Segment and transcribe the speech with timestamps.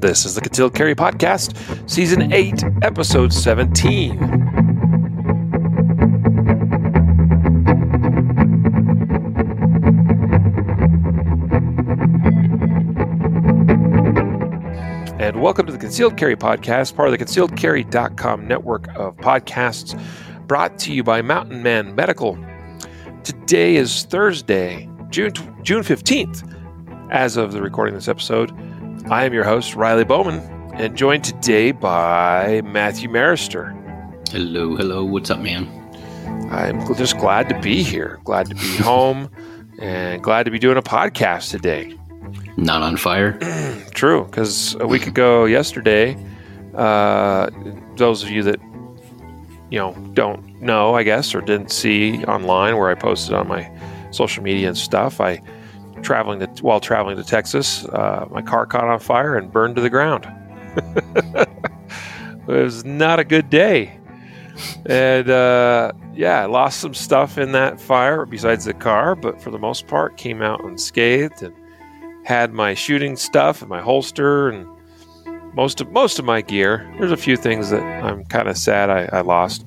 [0.00, 1.54] This is the Concealed Carry Podcast,
[1.88, 4.18] Season 8, Episode 17.
[15.20, 20.00] And welcome to the Concealed Carry Podcast, part of the concealedcarry.com network of podcasts
[20.46, 22.42] brought to you by Mountain Man Medical.
[23.22, 26.56] Today is Thursday, June, June 15th.
[27.10, 28.50] As of the recording of this episode,
[29.10, 30.38] I am your host, Riley Bowman,
[30.74, 33.74] and joined today by Matthew Maruster.
[34.30, 35.04] Hello, hello.
[35.04, 35.66] What's up, man?
[36.48, 39.28] I'm just glad to be here, glad to be home,
[39.80, 41.98] and glad to be doing a podcast today.
[42.56, 43.36] Not on fire?
[43.94, 46.16] True, because a week ago yesterday,
[46.76, 47.50] uh,
[47.96, 48.60] those of you that
[49.72, 53.68] you know don't know, I guess, or didn't see online where I posted on my
[54.12, 55.42] social media and stuff, I
[56.02, 59.82] traveling to, while traveling to Texas, uh, my car caught on fire and burned to
[59.82, 60.26] the ground.
[60.76, 63.98] it was not a good day.
[64.86, 69.50] And uh, yeah, I lost some stuff in that fire besides the car, but for
[69.50, 71.54] the most part, came out unscathed and
[72.24, 74.66] had my shooting stuff and my holster and
[75.54, 76.92] most of most of my gear.
[76.98, 79.64] There's a few things that I'm kind of sad I, I, lost,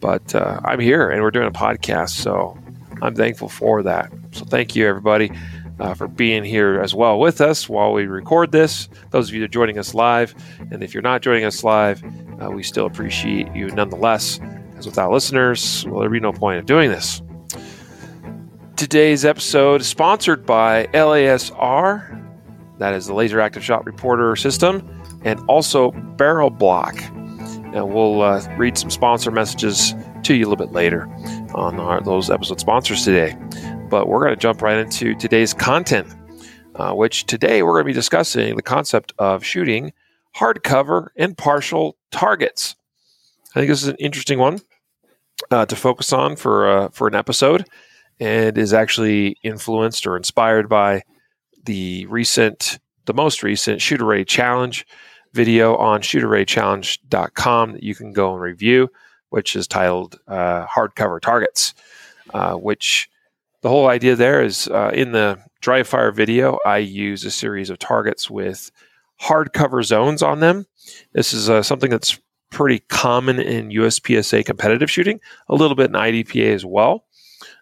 [0.00, 2.56] but uh, I'm here and we're doing a podcast, so
[3.02, 4.12] I'm thankful for that.
[4.30, 5.32] So thank you, everybody,
[5.80, 8.88] uh, for being here as well with us while we record this.
[9.10, 10.34] Those of you that are joining us live,
[10.70, 12.00] and if you're not joining us live,
[12.40, 14.38] uh, we still appreciate you nonetheless.
[14.76, 17.22] As without listeners, well, there'd be no point of doing this.
[18.76, 22.20] Today's episode is sponsored by LASR,
[22.78, 24.88] that is the Laser Active Shot Reporter System,
[25.24, 27.00] and also Barrel Block.
[27.74, 29.92] And we'll uh, read some sponsor messages
[30.22, 31.08] to you a little bit later
[31.54, 33.36] on our, those episode sponsors today.
[33.90, 36.08] But we're going to jump right into today's content,
[36.76, 39.92] uh, which today we're going to be discussing the concept of shooting
[40.36, 42.74] hardcover and partial targets.
[43.54, 44.60] I think this is an interesting one
[45.50, 47.66] uh, to focus on for uh, for an episode,
[48.18, 51.02] and is actually influenced or inspired by
[51.64, 54.86] the recent, the most recent Shooter Ready Challenge
[55.32, 58.90] video on shooterreadychallenge.com that you can go and review
[59.32, 61.72] which is titled uh, Hardcover Targets,
[62.34, 63.08] uh, which
[63.62, 67.70] the whole idea there is uh, in the dry fire video, I use a series
[67.70, 68.70] of targets with
[69.22, 70.66] hardcover zones on them.
[71.14, 75.92] This is uh, something that's pretty common in USPSA competitive shooting, a little bit in
[75.92, 77.06] IDPA as well,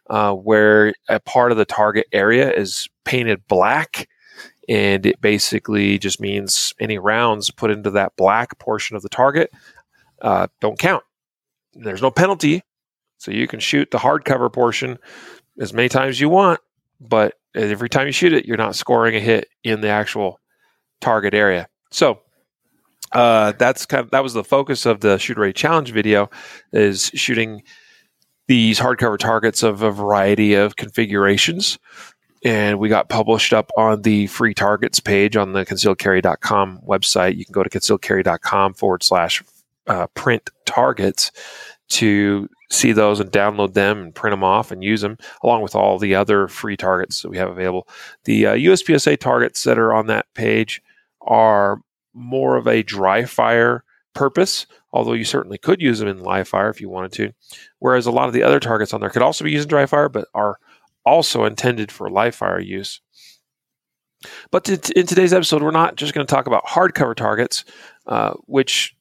[0.09, 4.09] uh, where a part of the target area is painted black.
[4.69, 9.53] And it basically just means any rounds put into that black portion of the target
[10.21, 11.05] uh, don't count
[11.75, 12.63] there's no penalty,
[13.19, 14.99] so you can shoot the hardcover portion
[15.61, 16.61] as many times as you want,
[17.01, 20.41] but every time you shoot it, you're not scoring a hit in the actual
[21.01, 21.69] target area.
[21.91, 22.21] So
[23.13, 26.31] uh, that's kind of that was the focus of the Shooter Ready Challenge video
[26.73, 27.63] is shooting
[28.47, 31.79] these hardcover targets of a variety of configurations.
[32.43, 37.37] And we got published up on the free targets page on the concealedcarry.com website.
[37.37, 39.43] You can go to concealedcarry.com forward slash
[39.91, 41.33] uh, print targets
[41.89, 45.75] to see those and download them and print them off and use them along with
[45.75, 47.89] all the other free targets that we have available.
[48.25, 50.81] The uh, USPSA targets that are on that page
[51.23, 51.83] are
[52.15, 53.83] more of a dry fire
[54.15, 57.33] purpose, although you certainly could use them in live fire if you wanted to.
[57.81, 59.87] Whereas a lot of the other targets on there could also be used in dry
[59.87, 60.59] fire, but are
[61.05, 63.01] also intended for live fire use.
[64.53, 67.65] But in today's episode, we're not just going to talk about hardcover targets,
[68.07, 68.95] uh, which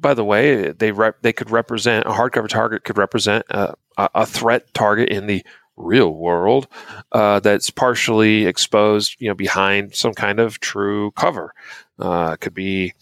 [0.00, 4.26] by the way, they rep- they could represent a hardcover target could represent a, a
[4.26, 5.44] threat target in the
[5.76, 6.68] real world
[7.12, 11.52] uh, that's partially exposed, you know, behind some kind of true cover.
[11.98, 12.94] Uh, could be,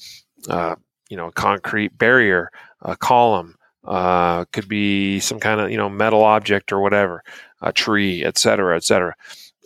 [0.48, 0.74] uh,
[1.08, 2.50] you know, a concrete barrier,
[2.82, 3.54] a column.
[3.84, 7.22] Uh, could be some kind of you know metal object or whatever,
[7.62, 9.14] a tree, etc., etc.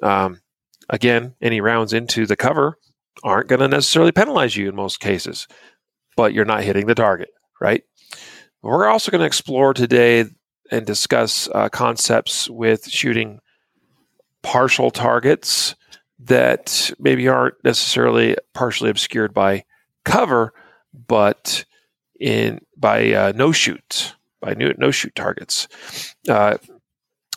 [0.00, 0.40] Um,
[0.88, 2.78] again, any rounds into the cover
[3.24, 5.48] aren't going to necessarily penalize you in most cases
[6.16, 7.30] but you're not hitting the target,
[7.60, 7.82] right?
[8.62, 10.26] We're also going to explore today
[10.70, 13.40] and discuss uh, concepts with shooting
[14.42, 15.74] partial targets
[16.20, 19.64] that maybe aren't necessarily partially obscured by
[20.04, 20.52] cover,
[21.08, 21.64] but
[22.20, 25.68] in by uh, no shoot by no shoot targets.
[26.28, 26.56] Uh,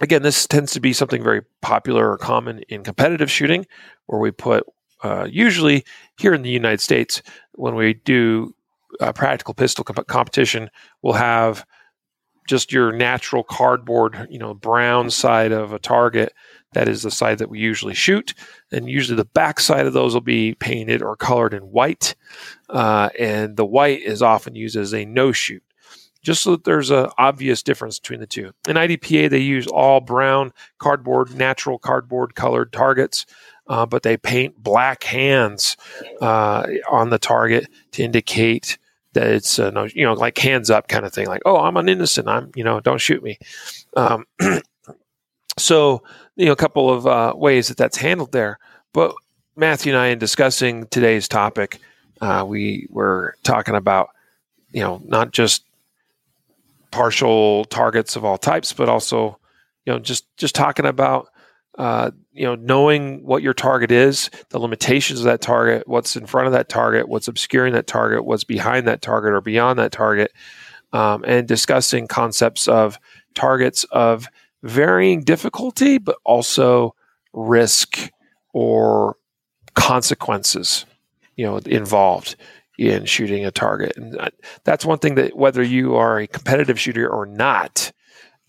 [0.01, 3.65] again, this tends to be something very popular or common in competitive shooting,
[4.07, 4.65] where we put
[5.03, 5.83] uh, usually
[6.17, 7.21] here in the United States
[7.53, 8.54] when we do
[8.99, 10.69] uh, practical pistol comp- competition
[11.01, 11.65] will have
[12.47, 16.33] just your natural cardboard, you know, brown side of a target.
[16.73, 18.33] That is the side that we usually shoot,
[18.71, 22.15] and usually the back side of those will be painted or colored in white,
[22.69, 25.63] uh, and the white is often used as a no shoot
[26.25, 28.51] just so that there's an obvious difference between the two.
[28.67, 33.27] In IDPA, they use all brown cardboard, natural cardboard colored targets,
[33.67, 35.77] uh, but they paint black hands
[36.21, 38.79] uh, on the target to indicate
[39.15, 41.77] that it's uh, no, you know like hands up kind of thing, like oh I'm
[41.77, 43.39] an innocent, I'm you know don't shoot me.
[43.97, 44.25] Um,
[45.57, 46.03] so
[46.35, 48.59] you know a couple of uh, ways that that's handled there,
[48.93, 49.15] but
[49.55, 51.79] Matthew and I in discussing today's topic,
[52.21, 54.09] uh, we were talking about
[54.71, 55.63] you know not just
[56.95, 59.37] partial targets of all types, but also,
[59.85, 61.27] you know, just just talking about,
[61.77, 66.25] uh, you know, knowing what your target is, the limitations of that target, what's in
[66.25, 69.91] front of that target, what's obscuring that target, what's behind that target or beyond that
[69.91, 70.31] target,
[70.93, 72.97] um, and discussing concepts of
[73.33, 74.27] targets of
[74.63, 76.95] varying difficulty, but also
[77.33, 78.09] risk
[78.53, 79.17] or
[79.73, 80.85] consequences,
[81.35, 82.37] you know, involved
[82.77, 83.95] in shooting a target.
[83.97, 84.17] And
[84.63, 87.91] that's one thing that whether you are a competitive shooter or not,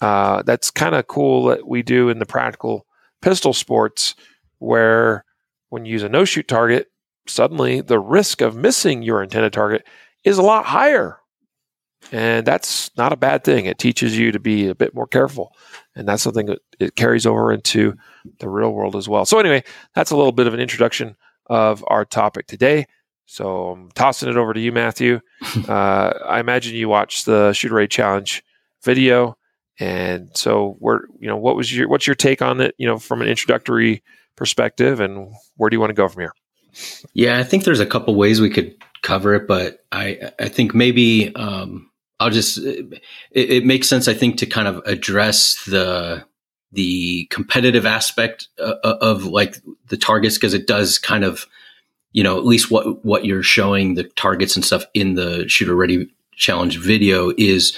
[0.00, 2.86] uh, that's kind of cool that we do in the practical
[3.26, 4.14] pistol sports
[4.58, 5.24] where
[5.70, 6.92] when you use a no shoot target,
[7.26, 9.84] suddenly the risk of missing your intended target
[10.22, 11.18] is a lot higher.
[12.12, 13.66] And that's not a bad thing.
[13.66, 15.50] It teaches you to be a bit more careful.
[15.96, 17.96] And that's something that it carries over into
[18.38, 19.26] the real world as well.
[19.26, 19.64] So, anyway,
[19.96, 22.86] that's a little bit of an introduction of our topic today.
[23.24, 25.20] So I'm tossing it over to you, Matthew.
[25.68, 28.44] Uh, I imagine you watched the Shooter Ready Challenge
[28.84, 29.36] video,
[29.78, 32.74] and so where you know what was your what's your take on it?
[32.78, 34.02] You know, from an introductory
[34.36, 36.34] perspective, and where do you want to go from here?
[37.14, 40.74] Yeah, I think there's a couple ways we could cover it, but I I think
[40.74, 41.90] maybe um,
[42.20, 43.02] I'll just it,
[43.32, 44.08] it makes sense.
[44.08, 46.24] I think to kind of address the
[46.72, 49.56] the competitive aspect of, uh, of like
[49.88, 51.46] the targets because it does kind of
[52.16, 55.76] you know, at least what what you're showing the targets and stuff in the shooter
[55.76, 57.76] ready challenge video is,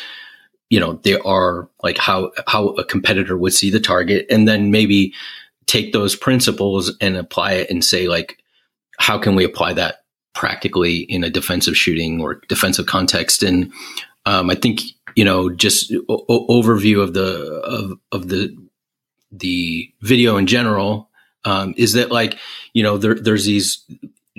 [0.70, 4.70] you know, they are like how how a competitor would see the target, and then
[4.70, 5.14] maybe
[5.66, 8.38] take those principles and apply it and say like,
[8.98, 10.04] how can we apply that
[10.34, 13.42] practically in a defensive shooting or defensive context?
[13.42, 13.72] And
[14.26, 14.82] um, I think
[15.14, 18.56] you know, just o- overview of the of of the
[19.32, 21.10] the video in general
[21.44, 22.38] um, is that like
[22.72, 23.84] you know there, there's these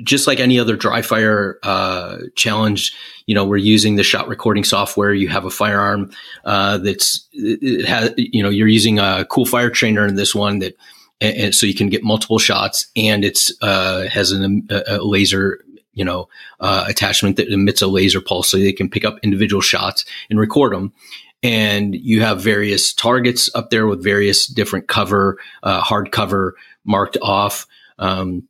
[0.04, 4.63] just like any other dry fire uh, challenge, you know, we're using the shot recording
[4.63, 5.13] software.
[5.13, 6.12] You have a firearm
[6.46, 10.75] uh, that's it has, you know, you're using a CoolFire trainer in this one that,
[11.22, 15.60] and so you can get multiple shots, and it's uh, has an, a laser,
[15.94, 16.30] you know,
[16.60, 20.40] uh, attachment that emits a laser pulse, so they can pick up individual shots and
[20.40, 20.94] record them.
[21.42, 27.18] And you have various targets up there with various different cover, uh, hard cover marked
[27.22, 27.66] off.
[27.98, 28.49] Um,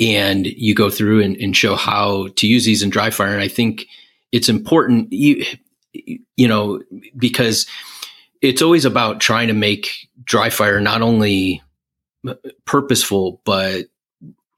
[0.00, 3.32] and you go through and, and show how to use these in dry fire.
[3.32, 3.86] And I think
[4.32, 5.44] it's important, you,
[6.36, 6.82] you know,
[7.16, 7.66] because
[8.40, 11.62] it's always about trying to make dry fire not only
[12.64, 13.86] purposeful, but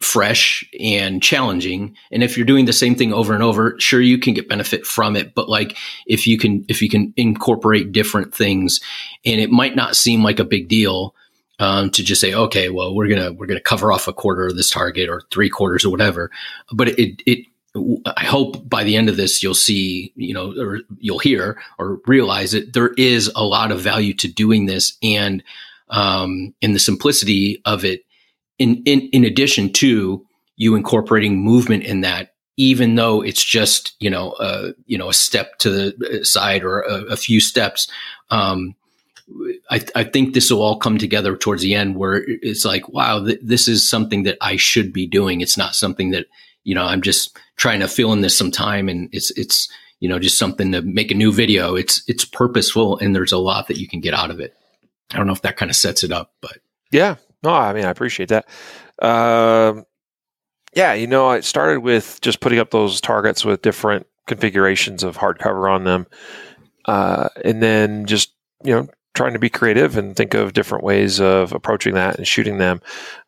[0.01, 4.19] fresh and challenging and if you're doing the same thing over and over sure you
[4.19, 5.77] can get benefit from it but like
[6.07, 8.81] if you can if you can incorporate different things
[9.27, 11.15] and it might not seem like a big deal
[11.61, 14.57] um, to just say, okay, well, we're gonna we're gonna cover off a quarter of
[14.57, 16.31] this target or three quarters or whatever.
[16.73, 17.47] But it it
[18.07, 22.01] I hope by the end of this you'll see, you know, or you'll hear or
[22.07, 25.45] realize that there is a lot of value to doing this, and
[25.91, 28.05] um, in the simplicity of it.
[28.59, 34.11] In in in addition to you incorporating movement in that even though it's just you
[34.11, 37.91] know uh, you know a step to the side or a, a few steps
[38.29, 38.75] um,
[39.71, 43.25] I, I, think this will all come together towards the end where it's like, wow,
[43.25, 45.41] th- this is something that I should be doing.
[45.41, 46.27] It's not something that,
[46.65, 49.69] you know, I'm just trying to fill in this some time and it's, it's,
[50.01, 51.75] you know, just something to make a new video.
[51.75, 54.55] It's, it's purposeful and there's a lot that you can get out of it.
[55.13, 56.59] I don't know if that kind of sets it up, but.
[56.91, 57.17] Yeah.
[57.43, 58.49] No, I mean, I appreciate that.
[59.01, 59.85] Um,
[60.75, 65.17] yeah, you know, I started with just putting up those targets with different configurations of
[65.17, 66.07] hardcover on them.
[66.85, 68.33] Uh, and then just,
[68.63, 72.27] you know, trying to be creative and think of different ways of approaching that and
[72.27, 72.81] shooting them.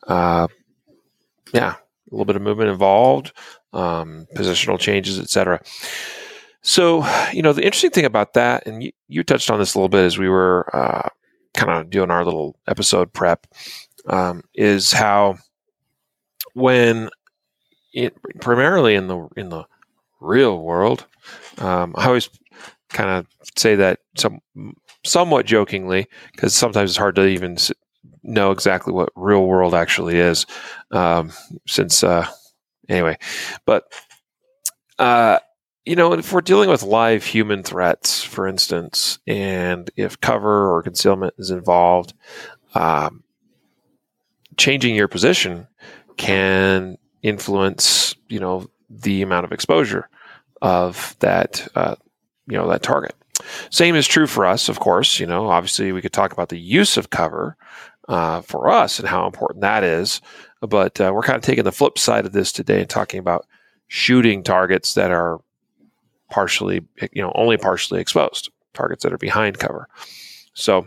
[0.07, 0.47] Uh,
[1.53, 3.33] yeah, a little bit of movement involved,
[3.73, 5.61] um, positional changes, etc.
[6.63, 9.79] So, you know, the interesting thing about that, and you, you touched on this a
[9.79, 11.09] little bit as we were uh,
[11.55, 13.47] kind of doing our little episode prep,
[14.07, 15.39] um, is how
[16.55, 17.11] when
[17.93, 19.65] it primarily in the in the
[20.21, 21.07] real world,
[21.59, 22.29] um, I always
[22.93, 24.41] kind of say that some
[25.05, 27.57] somewhat jokingly because sometimes it's hard to even
[28.23, 30.47] know exactly what real world actually is.
[30.91, 31.33] Um,
[31.67, 32.27] since uh,
[32.89, 33.19] anyway,
[33.67, 33.85] but
[34.99, 35.39] uh,
[35.85, 40.83] you know, if we're dealing with live human threats, for instance, and if cover or
[40.83, 42.15] concealment is involved,
[42.75, 43.25] um,
[44.57, 45.67] changing your position
[46.17, 50.09] can influence, you know, the amount of exposure
[50.61, 51.97] of that, uh,
[52.47, 53.15] you know, that target.
[53.71, 55.19] Same is true for us, of course.
[55.19, 57.57] You know, obviously, we could talk about the use of cover
[58.09, 60.21] uh, for us and how important that is.
[60.61, 63.47] But uh, we're kind of taking the flip side of this today and talking about
[63.89, 65.41] shooting targets that are
[66.31, 66.83] partially,
[67.13, 69.89] you know, only partially exposed, targets that are behind cover.
[70.55, 70.87] So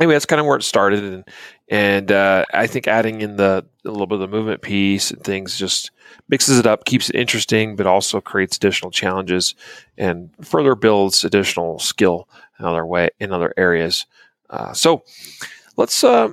[0.00, 1.24] anyway, that's kind of where it started, and
[1.68, 5.22] and uh, I think adding in the a little bit of the movement piece and
[5.22, 5.90] things just
[6.28, 9.54] mixes it up, keeps it interesting, but also creates additional challenges
[9.96, 12.28] and further builds additional skill
[12.58, 14.06] in other way in other areas.
[14.48, 15.04] Uh, so
[15.76, 16.30] let's uh,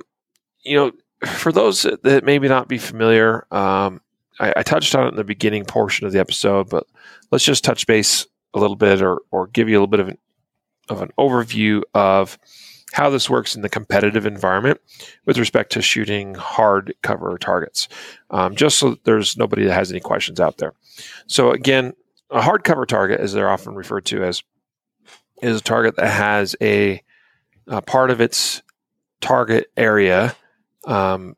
[0.62, 0.92] you know
[1.26, 4.00] for those that maybe not be familiar, um,
[4.40, 6.86] I, I, touched on it in the beginning portion of the episode, but
[7.30, 10.08] let's just touch base a little bit or or give you a little bit of
[10.08, 10.18] an
[10.88, 12.38] of an overview of
[12.92, 14.80] how this works in the competitive environment
[15.26, 17.88] with respect to shooting hard cover targets,
[18.30, 20.72] um, just so there's nobody that has any questions out there.
[21.26, 21.92] So again,
[22.30, 24.42] a hard cover target, as they're often referred to as,
[25.42, 27.02] is a target that has a,
[27.66, 28.62] a part of its
[29.20, 30.34] target area.
[30.86, 31.36] Um,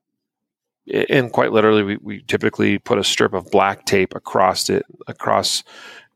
[1.09, 5.63] and quite literally, we, we typically put a strip of black tape across it, across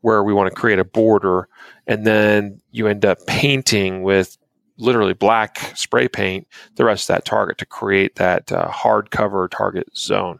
[0.01, 1.47] where we want to create a border,
[1.87, 4.37] and then you end up painting with
[4.77, 9.47] literally black spray paint the rest of that target to create that uh, hard cover
[9.47, 10.39] target zone.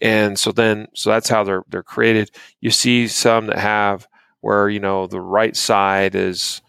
[0.00, 2.30] And so then, so that's how they're they're created.
[2.60, 4.06] You see some that have
[4.40, 6.60] where you know the right side is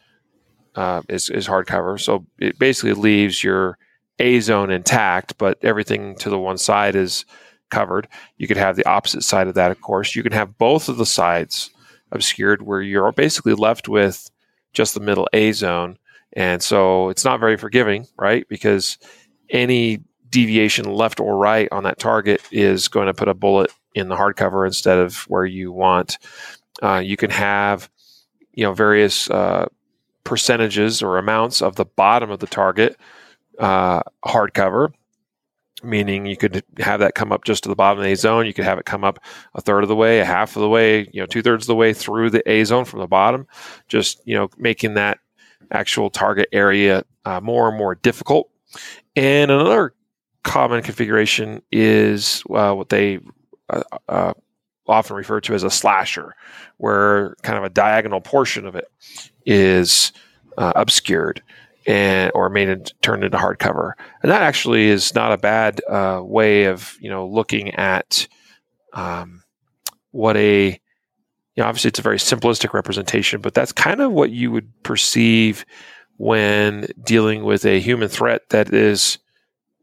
[0.76, 2.00] uh, is, is hardcover.
[2.00, 3.78] So it basically leaves your
[4.20, 7.26] A zone intact, but everything to the one side is
[7.70, 8.08] covered.
[8.38, 10.16] You could have the opposite side of that, of course.
[10.16, 11.72] You can have both of the sides
[12.12, 14.30] obscured where you're basically left with
[14.74, 15.98] just the middle A zone.
[16.36, 18.48] And so it's not very forgiving, right?
[18.50, 18.98] Because
[19.50, 24.10] any deviation left or right on that target is going to put a bullet in
[24.10, 26.18] the hardcover instead of where you want.
[26.84, 27.90] Uh, you can have,
[28.54, 29.66] you know, various uh,
[30.26, 32.98] percentages or amounts of the bottom of the target
[33.60, 34.92] uh, hardcover,
[35.84, 38.46] meaning you could have that come up just to the bottom of the A zone.
[38.46, 39.20] You could have it come up
[39.54, 41.68] a third of the way, a half of the way, you know, two thirds of
[41.68, 43.48] the way through the A zone from the bottom,
[43.88, 45.20] just, you know, making that
[45.72, 48.50] actual target area uh, more and more difficult.
[49.16, 49.94] And another
[50.44, 53.20] common configuration is uh, what they
[53.70, 54.34] uh, uh
[54.88, 56.36] often refer to as a slasher,
[56.78, 58.88] where kind of a diagonal portion of it
[59.46, 60.12] is
[60.60, 61.42] uh, obscured
[61.88, 63.94] and or made it turned into hardcover.
[64.22, 68.28] And that actually is not a bad uh, way of you know looking at
[68.94, 69.44] um,
[70.12, 70.80] what a
[71.56, 74.72] you know obviously it's a very simplistic representation, but that's kind of what you would
[74.84, 75.66] perceive
[76.18, 79.18] when dealing with a human threat that is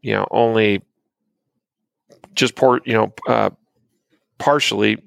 [0.01, 0.83] you know only
[2.35, 3.51] just port you know uh,
[4.39, 4.99] partially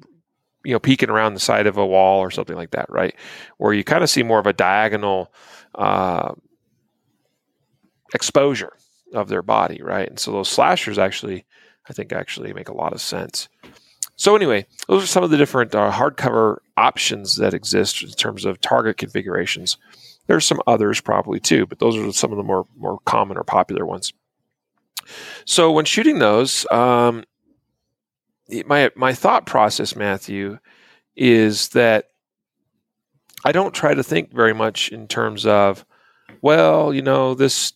[0.63, 3.15] you know peeking around the side of a wall or something like that, right?
[3.57, 5.31] Where you kind of see more of a diagonal
[5.75, 6.33] uh,
[8.13, 8.73] exposure
[9.13, 10.09] of their body, right?
[10.09, 11.45] And so those slashers actually,
[11.87, 13.47] I think, actually make a lot of sense.
[14.15, 18.45] So anyway, those are some of the different uh, hardcover options that exist in terms
[18.45, 19.77] of target configurations.
[20.27, 23.43] There's some others probably too, but those are some of the more more common or
[23.43, 24.13] popular ones.
[25.45, 27.25] So when shooting those, um,
[28.65, 30.59] my my thought process, Matthew,
[31.15, 32.05] is that
[33.43, 35.85] I don't try to think very much in terms of,
[36.41, 37.73] well, you know, this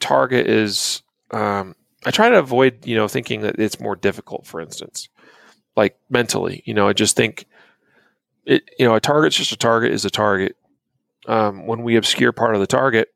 [0.00, 1.02] target is.
[1.30, 1.74] Um,
[2.06, 4.46] I try to avoid, you know, thinking that it's more difficult.
[4.46, 5.08] For instance,
[5.78, 7.46] like mentally, you know, I just think
[8.44, 8.68] it.
[8.78, 10.56] You know, a target's just a target is a target.
[11.26, 13.14] Um, when we obscure part of the target,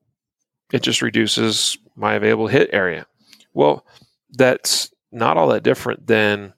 [0.72, 3.06] it just reduces my available hit area.
[3.52, 3.84] Well,
[4.30, 6.54] that's not all that different than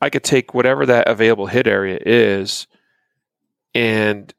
[0.00, 2.66] I could take whatever that available hit area is
[3.74, 4.32] and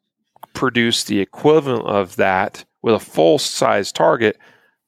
[0.54, 4.38] produce the equivalent of that with a full size target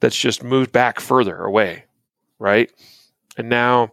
[0.00, 1.84] that's just moved back further away,
[2.38, 2.70] right?
[3.36, 3.90] And now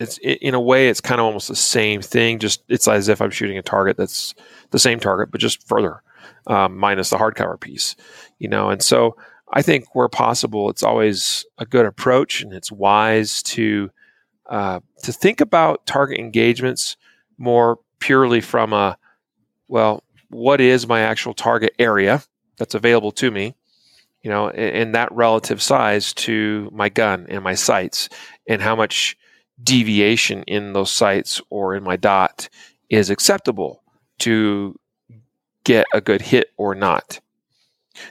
[0.00, 2.38] it's in a way it's kind of almost the same thing.
[2.38, 4.34] Just it's as if I'm shooting a target that's
[4.70, 6.02] the same target but just further,
[6.46, 7.94] um, minus the hardcover piece,
[8.38, 8.70] you know.
[8.70, 9.16] And so
[9.52, 13.90] I think where possible, it's always a good approach, and it's wise to
[14.48, 16.96] uh, to think about target engagements
[17.36, 18.96] more purely from a
[19.68, 22.22] well, what is my actual target area
[22.56, 23.54] that's available to me,
[24.22, 28.08] you know, in that relative size to my gun and my sights,
[28.48, 29.16] and how much
[29.62, 32.48] deviation in those sights or in my dot
[32.88, 33.82] is acceptable
[34.18, 34.78] to
[35.64, 37.20] get a good hit or not.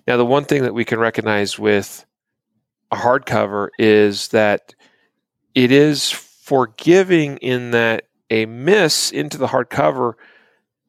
[0.07, 2.05] Now, the one thing that we can recognize with
[2.91, 4.75] a hardcover is that
[5.55, 10.13] it is forgiving in that a miss into the hardcover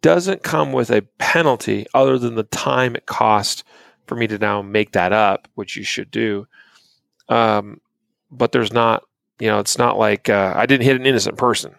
[0.03, 3.65] doesn't come with a penalty other than the time it cost
[4.07, 6.47] for me to now make that up, which you should do.
[7.29, 7.81] Um,
[8.31, 9.03] but there's not,
[9.41, 11.75] you know, it's not like uh, I didn't hit an innocent person,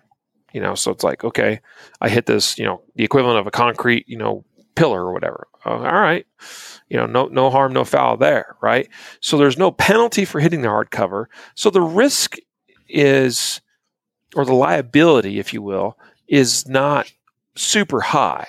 [0.51, 0.75] you know.
[0.75, 1.61] So it's like, okay,
[2.01, 4.43] I hit this, you know, the equivalent of a concrete, you know,
[4.75, 5.47] pillar or whatever.
[5.65, 6.25] Uh, all right,
[6.89, 8.89] you know, no no harm, no foul there, right?
[9.21, 11.27] So there's no penalty for hitting the hardcover.
[11.55, 12.37] So the risk
[12.89, 13.61] is,
[14.35, 17.11] or the liability, if you will, is not
[17.55, 18.47] super high.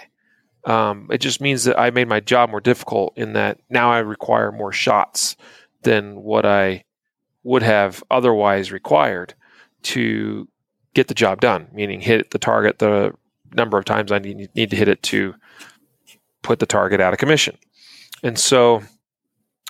[0.64, 3.99] Um, it just means that I made my job more difficult in that now I
[3.99, 5.37] require more shots
[5.83, 6.85] than what I
[7.44, 9.34] would have otherwise required
[9.82, 10.49] to
[10.94, 13.12] get the job done, meaning hit the target the
[13.54, 15.34] number of times I need, need to hit it to
[16.42, 17.56] put the target out of commission.
[18.22, 18.82] And so,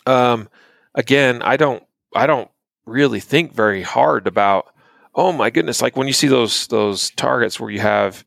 [0.07, 0.49] um,
[0.95, 1.83] again, I don't,
[2.15, 2.51] I don't
[2.85, 4.67] really think very hard about,
[5.15, 8.25] oh my goodness, like when you see those, those targets where you have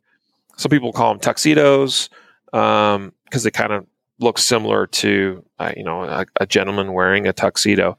[0.57, 2.09] some people call them tuxedos
[2.45, 3.85] because um, they kind of
[4.19, 7.97] look similar to uh, you know a, a, gentleman wearing a tuxedo,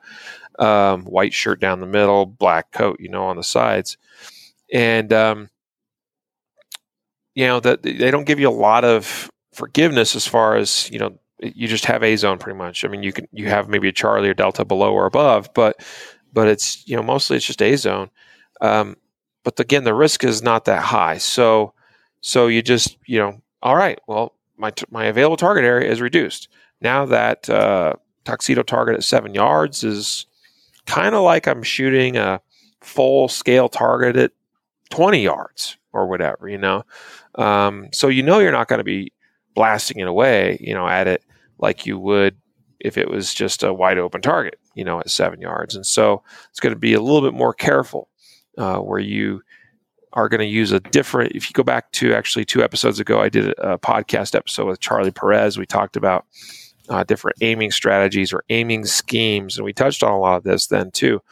[0.58, 3.96] um, white shirt down the middle, black coat, you know, on the sides,
[4.72, 5.50] and um,
[7.34, 10.98] you know that they don't give you a lot of forgiveness as far as you
[10.98, 12.84] know you just have a zone pretty much.
[12.84, 15.84] I mean, you can you have maybe a Charlie or Delta below or above, but
[16.32, 18.10] but it's you know mostly it's just a zone.
[18.60, 18.96] Um,
[19.44, 21.18] but again, the risk is not that high.
[21.18, 21.72] So
[22.26, 26.00] so you just, you know, all right, well, my, t- my available target area is
[26.00, 26.48] reduced.
[26.80, 27.94] Now that uh,
[28.24, 30.26] tuxedo target at seven yards is
[30.86, 32.40] kind of like I'm shooting a
[32.80, 34.32] full scale target at
[34.90, 36.84] 20 yards or whatever, you know.
[37.36, 39.12] Um, so you know you're not going to be
[39.54, 41.24] blasting it away, you know, at it
[41.58, 42.36] like you would
[42.80, 45.74] if it was just a wide open target, you know, at seven yards.
[45.74, 48.08] And so it's going to be a little bit more careful
[48.58, 49.42] uh, where you
[50.12, 51.32] are going to use a different.
[51.32, 54.80] If you go back to actually two episodes ago, I did a, podcast episode with
[54.80, 55.58] Charlie Perez.
[55.58, 56.26] We talked about
[56.88, 60.66] uh, different aiming strategies or aiming schemes, and we touched on a lot of this
[60.66, 61.22] then too.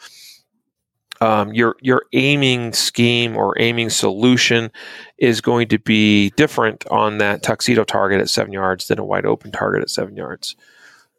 [1.21, 4.69] Um, your your aiming scheme or aiming solution
[5.17, 9.25] is going to be different on that tuxedo target at seven yards than a wide
[9.25, 10.55] open target at seven yards.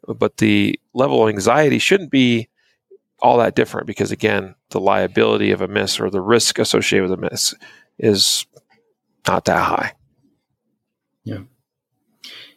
[0.07, 2.47] But the level of anxiety shouldn't be
[3.19, 7.19] all that different because again, the liability of a miss or the risk associated with
[7.19, 7.55] a miss
[7.97, 8.45] is
[9.27, 9.93] not that high.
[11.23, 11.39] Yeah.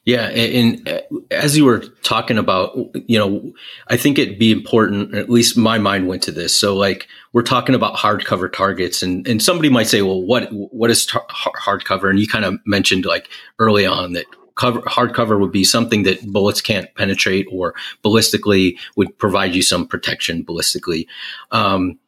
[0.04, 2.74] Yeah, and, and, uh, as you were talking about,
[3.06, 3.52] you know,
[3.88, 5.14] I think it'd be important.
[5.14, 6.56] At least my mind went to this.
[6.56, 10.90] So, like, we're talking about hardcover targets, and and somebody might say, well, what what
[10.90, 12.08] is tar- hardcover?
[12.08, 16.26] And you kind of mentioned like early on that cover hardcover would be something that
[16.32, 21.06] bullets can't penetrate or ballistically would provide you some protection ballistically.
[21.50, 21.98] Um,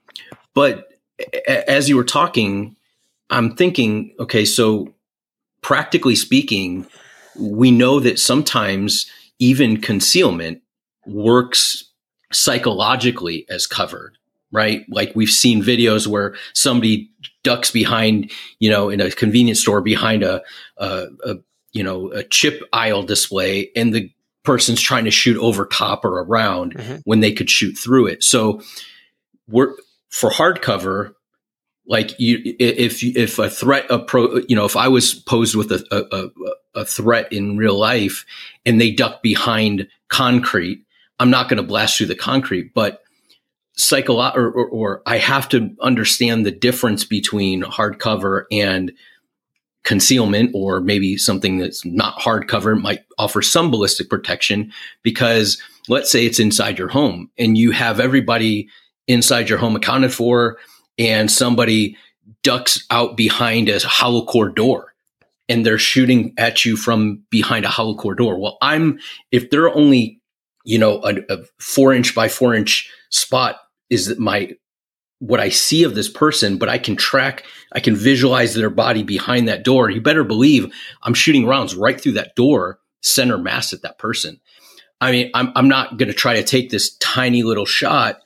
[0.55, 2.75] but a- as you were talking,
[3.31, 4.95] I'm thinking, okay, so
[5.63, 6.87] practically speaking,
[7.39, 10.63] we know that sometimes even concealment
[11.07, 11.91] works
[12.33, 14.17] psychologically as covered,
[14.51, 14.85] right?
[14.89, 17.11] Like we've seen videos where somebody
[17.43, 20.43] ducks behind, you know, in a convenience store behind a,
[20.77, 21.35] a, a
[21.73, 24.11] you know, a chip aisle display and the
[24.45, 26.97] person's trying to shoot over top or around mm-hmm.
[27.05, 28.23] when they could shoot through it.
[28.23, 28.63] So
[29.49, 29.75] we're
[30.11, 31.15] for hardcover,
[31.93, 35.85] like you, if if a threat pro, you know, if I was posed with a,
[35.91, 38.25] a, a threat in real life
[38.65, 40.87] and they duck behind concrete,
[41.21, 43.03] I'm not going to blast through the concrete, but
[43.79, 48.93] psycholo- or, or, or I have to understand the difference between hardcover and
[49.85, 56.25] concealment or maybe something that's not hardcover might offer some ballistic protection because let's say
[56.25, 58.67] it's inside your home and you have everybody
[59.09, 60.57] inside your home accounted for
[60.99, 61.97] and somebody
[62.43, 64.93] ducks out behind a hollow core door
[65.49, 68.39] and they're shooting at you from behind a hollow core door.
[68.39, 68.99] Well, I'm,
[69.31, 70.21] if they're only,
[70.65, 73.57] you know, a, a four inch by four inch spot
[73.91, 74.53] is my
[75.19, 79.05] what I see of this person, but I can track, I can visualize their body
[79.05, 79.89] behind that door.
[79.89, 80.73] You better believe
[81.05, 84.41] I'm shooting rounds right through that door, center mass at that person.
[85.01, 88.22] I mean, I'm, I'm not going to try to take this tiny little shot.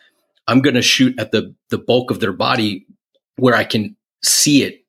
[0.49, 2.87] I'm going to shoot at the, the bulk of their body
[3.37, 4.87] where I can see it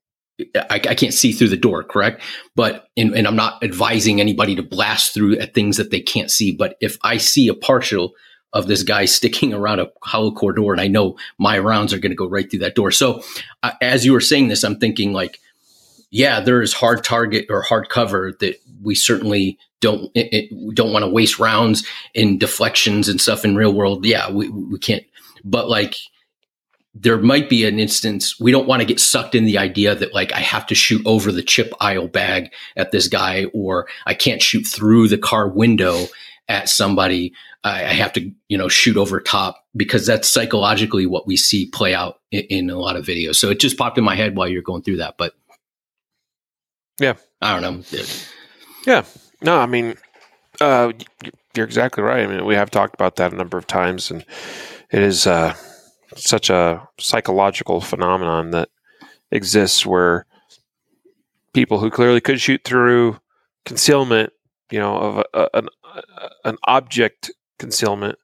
[0.56, 2.22] I, I, can't see through the door, correct?
[2.56, 6.30] But and, and I'm not advising anybody to blast through at things that they can't
[6.30, 6.52] see.
[6.52, 8.14] But if I see a partial
[8.54, 12.00] of this guy sticking around a hollow core door, and I know my rounds are
[12.00, 12.92] going to go right through that door.
[12.92, 13.24] So
[13.64, 15.40] uh, as you were saying this, I'm thinking like,
[16.12, 20.94] yeah, there is hard target or hard cover that we certainly don't it, it, don't
[20.94, 24.06] want to waste rounds in deflections and stuff in real world.
[24.06, 25.04] Yeah, we we can't.
[25.44, 25.96] But like
[26.94, 30.14] there might be an instance we don't want to get sucked in the idea that
[30.14, 34.14] like I have to shoot over the chip aisle bag at this guy or I
[34.14, 36.08] can't shoot through the car window
[36.48, 37.34] at somebody.
[37.64, 41.68] I, I have to, you know, shoot over top because that's psychologically what we see
[41.68, 43.36] play out in, in, a lot of videos.
[43.36, 45.16] So it just popped in my head while you're going through that.
[45.18, 45.34] But
[47.00, 48.00] yeah, I don't know.
[48.86, 49.04] Yeah,
[49.42, 49.96] no, I mean,
[50.62, 50.94] uh,
[51.56, 52.24] you're exactly right.
[52.24, 54.26] I mean, we have talked about that a number of times, and
[54.92, 55.28] it is.
[55.28, 55.56] Uh,
[56.16, 58.70] such a psychological phenomenon that
[59.32, 60.26] exists where
[61.54, 63.20] people who clearly could shoot through
[63.66, 64.32] concealment,
[64.72, 65.68] you know, of a, a, an,
[66.46, 68.18] an object concealment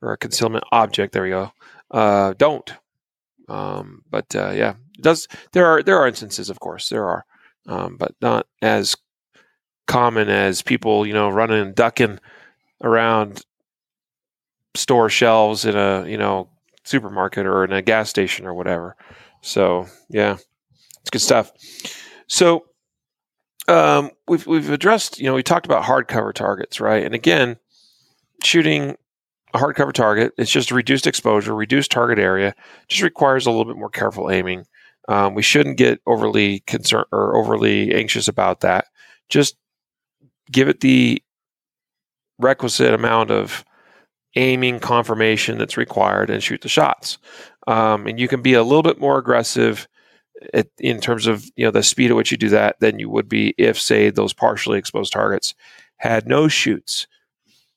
[0.00, 1.12] or a concealment object.
[1.12, 1.52] There we go.
[1.90, 2.72] Uh, don't.
[3.48, 7.24] Um, but uh, yeah, does there are there are instances, of course, there are,
[7.66, 8.96] um, but not as
[9.86, 12.18] common as people, you know, running and ducking
[12.82, 13.44] around
[14.74, 16.48] store shelves in a you know
[16.84, 18.96] supermarket or in a gas station or whatever.
[19.40, 20.36] So yeah,
[21.00, 21.52] it's good stuff.
[22.26, 22.64] So
[23.68, 27.04] um, we've we've addressed, you know, we talked about hardcover targets, right?
[27.04, 27.56] And again,
[28.42, 28.96] shooting
[29.54, 32.54] a hardcover target, it's just reduced exposure, reduced target area,
[32.88, 34.64] just requires a little bit more careful aiming.
[35.08, 38.86] Um, we shouldn't get overly concerned or overly anxious about that.
[39.28, 39.56] Just
[40.50, 41.22] give it the
[42.38, 43.64] requisite amount of
[44.34, 47.18] aiming confirmation that's required and shoot the shots.
[47.66, 49.88] Um, and you can be a little bit more aggressive
[50.54, 53.08] at, in terms of you know the speed at which you do that than you
[53.08, 55.54] would be if, say, those partially exposed targets
[55.96, 57.06] had no shoots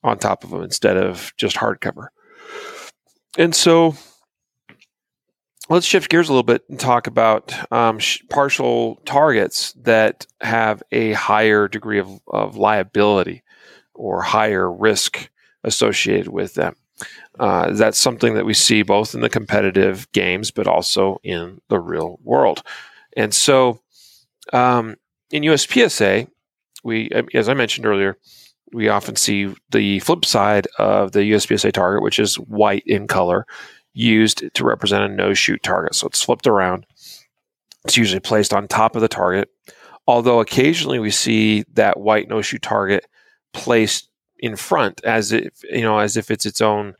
[0.02, 2.08] on top of them instead of just hardcover.
[3.38, 3.94] And so
[5.68, 10.82] let's shift gears a little bit and talk about um, sh- partial targets that have
[10.92, 13.42] a higher degree of, of liability
[13.94, 15.30] or higher risk
[15.66, 16.76] associated with them.
[17.38, 21.78] Uh, that's something that we see both in the competitive games, but also in the
[21.78, 22.62] real world.
[23.16, 23.80] And so,
[24.52, 24.96] um,
[25.30, 26.28] in USPSA,
[26.82, 28.16] we, as I mentioned earlier,
[28.72, 33.46] we often see the flip side of the USPSA target, which is white in color,
[33.92, 35.94] used to represent a no shoot target.
[35.94, 36.86] So it's flipped around.
[37.84, 39.50] It's usually placed on top of the target,
[40.06, 43.06] although occasionally we see that white no shoot target
[43.52, 46.94] placed in front as if you know as if it's its own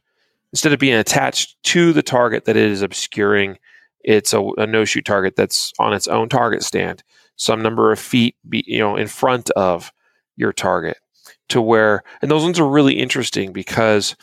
[0.52, 3.58] instead of being attached to the target that it is obscuring
[4.00, 7.02] it's a, a no shoot target that's on its own target stand
[7.36, 9.92] some number of feet be, you know in front of
[10.36, 10.96] your target
[11.48, 14.16] to where and those ones are really interesting because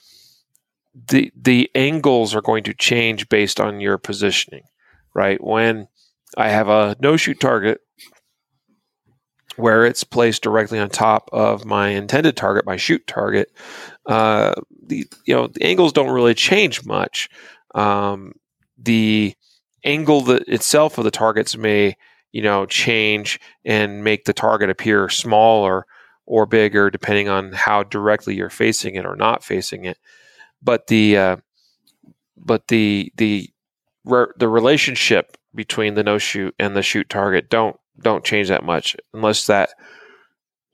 [1.10, 4.63] the the angles are going to change based on your positioning
[5.15, 5.43] right?
[5.43, 5.88] When
[6.36, 7.80] i have a no shoot target
[9.55, 13.51] where it's placed directly on top of my intended target, my shoot target,
[14.07, 14.53] uh,
[14.85, 17.29] the you know the angles don't really change much.
[17.75, 18.33] Um,
[18.77, 19.33] the
[19.83, 21.95] angle that itself of the targets may
[22.31, 25.85] you know change and make the target appear smaller
[26.25, 29.97] or bigger depending on how directly you're facing it or not facing it.
[30.61, 31.37] But the uh,
[32.37, 33.49] but the the
[34.37, 38.95] the relationship between the no shoot and the shoot target don't don't change that much
[39.13, 39.69] unless that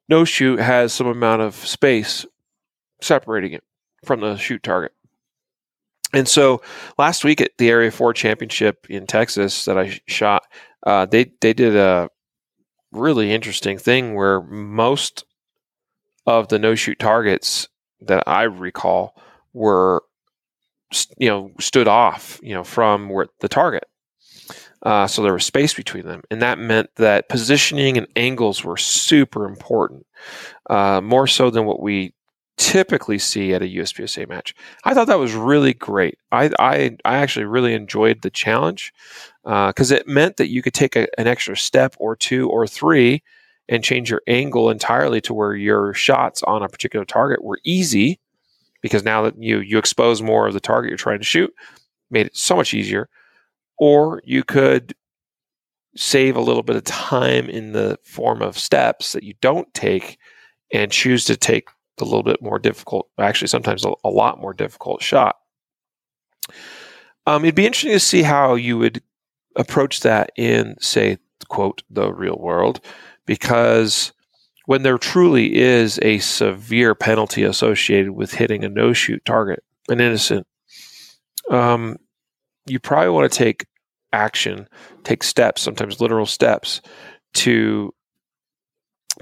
[0.08, 2.26] no shoot has some amount of space
[3.02, 3.64] separating it
[4.06, 4.92] from the shoot target.
[6.14, 6.62] And so
[6.98, 10.44] last week at the Area 4 Championship in Texas that I shot,
[10.86, 12.10] uh, they, they did a
[12.92, 15.26] really interesting thing where most
[16.26, 17.68] of the no shoot targets
[18.02, 19.16] that I recall
[19.54, 20.04] were,
[21.18, 23.84] you know, stood off, you know, from where the target.
[24.84, 26.22] Uh, so there was space between them.
[26.32, 30.06] And that meant that positioning and angles were super important,
[30.70, 32.14] uh, more so than what we
[32.58, 34.54] typically see at a USPSA match.
[34.84, 36.18] I thought that was really great.
[36.32, 38.94] I, I, I actually really enjoyed the challenge
[39.44, 42.68] because uh, it meant that you could take a, an extra step or two or
[42.68, 43.24] three
[43.70, 48.20] and change your angle entirely to where your shots on a particular target were easy
[48.82, 51.54] because now that you you expose more of the target you're trying to shoot
[52.10, 53.08] made it so much easier
[53.80, 54.94] or you could
[55.96, 60.18] save a little bit of time in the form of steps that you don't take
[60.72, 64.54] and choose to take the little bit more difficult, actually, sometimes a, a lot more
[64.54, 65.38] difficult shot.
[67.26, 69.02] Um, it'd be interesting to see how you would
[69.56, 72.80] approach that in, say, quote the real world
[73.26, 74.14] because
[74.66, 80.00] when there truly is a severe penalty associated with hitting a no shoot target, an
[80.00, 80.46] innocent,
[81.50, 81.98] um,
[82.68, 83.66] you probably want to take
[84.14, 84.68] action,
[85.04, 86.82] take steps, sometimes literal steps,
[87.34, 87.94] to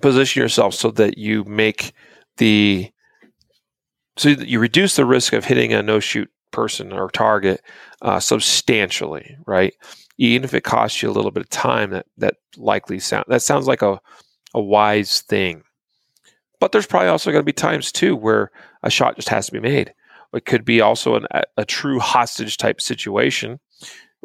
[0.01, 1.93] position yourself so that you make
[2.37, 2.91] the
[4.17, 7.61] so that you reduce the risk of hitting a no shoot person or target
[8.01, 9.73] uh, substantially, right?
[10.17, 13.41] Even if it costs you a little bit of time, that that likely sound that
[13.41, 13.99] sounds like a
[14.53, 15.63] a wise thing.
[16.59, 19.51] But there's probably also going to be times too where a shot just has to
[19.51, 19.93] be made.
[20.33, 23.59] It could be also an, a, a true hostage type situation.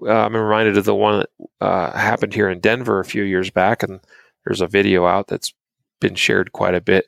[0.01, 3.51] Uh, I'm reminded of the one that uh, happened here in Denver a few years
[3.51, 4.01] back, and
[4.45, 5.53] there's a video out that's
[6.01, 7.07] been shared quite a bit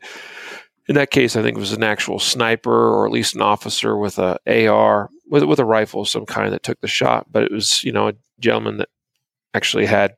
[0.89, 3.97] in that case, I think it was an actual sniper or at least an officer
[3.97, 7.27] with a AR with with a rifle of some kind that took the shot.
[7.31, 8.89] But it was you know a gentleman that
[9.55, 10.17] actually had,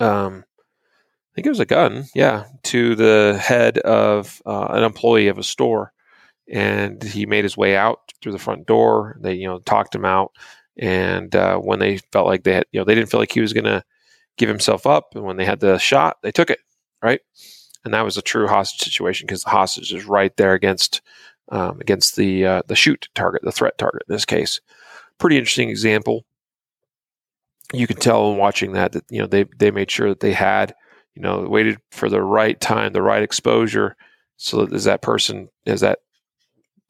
[0.00, 5.28] um, I think it was a gun, yeah, to the head of uh, an employee
[5.28, 5.92] of a store,
[6.52, 9.16] and he made his way out through the front door.
[9.20, 10.32] They you know talked him out,
[10.78, 13.40] and uh, when they felt like they had you know they didn't feel like he
[13.40, 13.82] was going to
[14.36, 16.60] give himself up, and when they had the shot, they took it
[17.02, 17.20] right
[17.86, 21.00] and that was a true hostage situation because the hostage is right there against
[21.50, 24.60] um, against the uh, the shoot target, the threat target in this case.
[25.18, 26.24] Pretty interesting example.
[27.72, 30.32] You can tell in watching that that you know they they made sure that they
[30.32, 30.74] had
[31.14, 33.96] you know waited for the right time, the right exposure,
[34.36, 36.00] so that as that person as that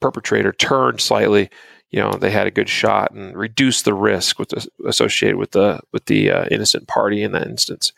[0.01, 1.47] perpetrator turned slightly,
[1.89, 5.51] you know they had a good shot and reduced the risk with the, associated with
[5.51, 7.93] the with the uh, innocent party in that instance.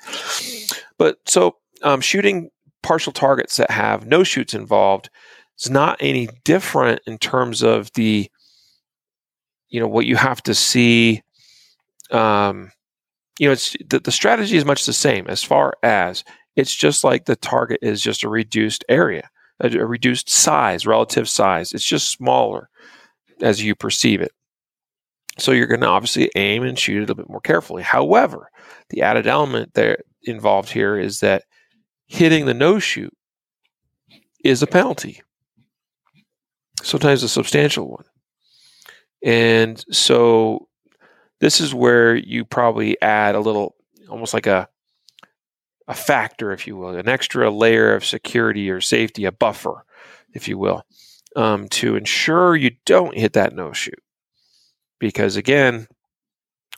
[0.98, 5.10] But so um, shooting partial targets that have no shoots involved
[5.60, 8.30] is not any different in terms of the
[9.70, 11.22] you know what you have to see
[12.12, 12.72] um,
[13.40, 16.24] you know it's the, the strategy is much the same as far as
[16.56, 21.28] it's just like the target is just a reduced area a, a reduced size relative
[21.28, 22.70] size it's just smaller
[23.42, 24.32] as you perceive it.
[25.38, 27.84] So you're going to obviously aim and shoot it a bit more carefully.
[27.84, 28.50] However
[28.90, 31.44] the added element there involved here is that
[32.08, 33.16] hitting the no shoot
[34.44, 35.22] is a penalty,
[36.82, 38.06] sometimes a substantial one.
[39.24, 40.68] And so
[41.40, 43.76] this is where you probably add a little,
[44.10, 44.68] almost like a
[45.88, 49.84] a factor, if you will, an extra layer of security or safety, a buffer,
[50.36, 50.84] if you will,
[51.36, 54.02] um, to ensure you don't hit that no shoot.
[55.00, 55.88] Because again,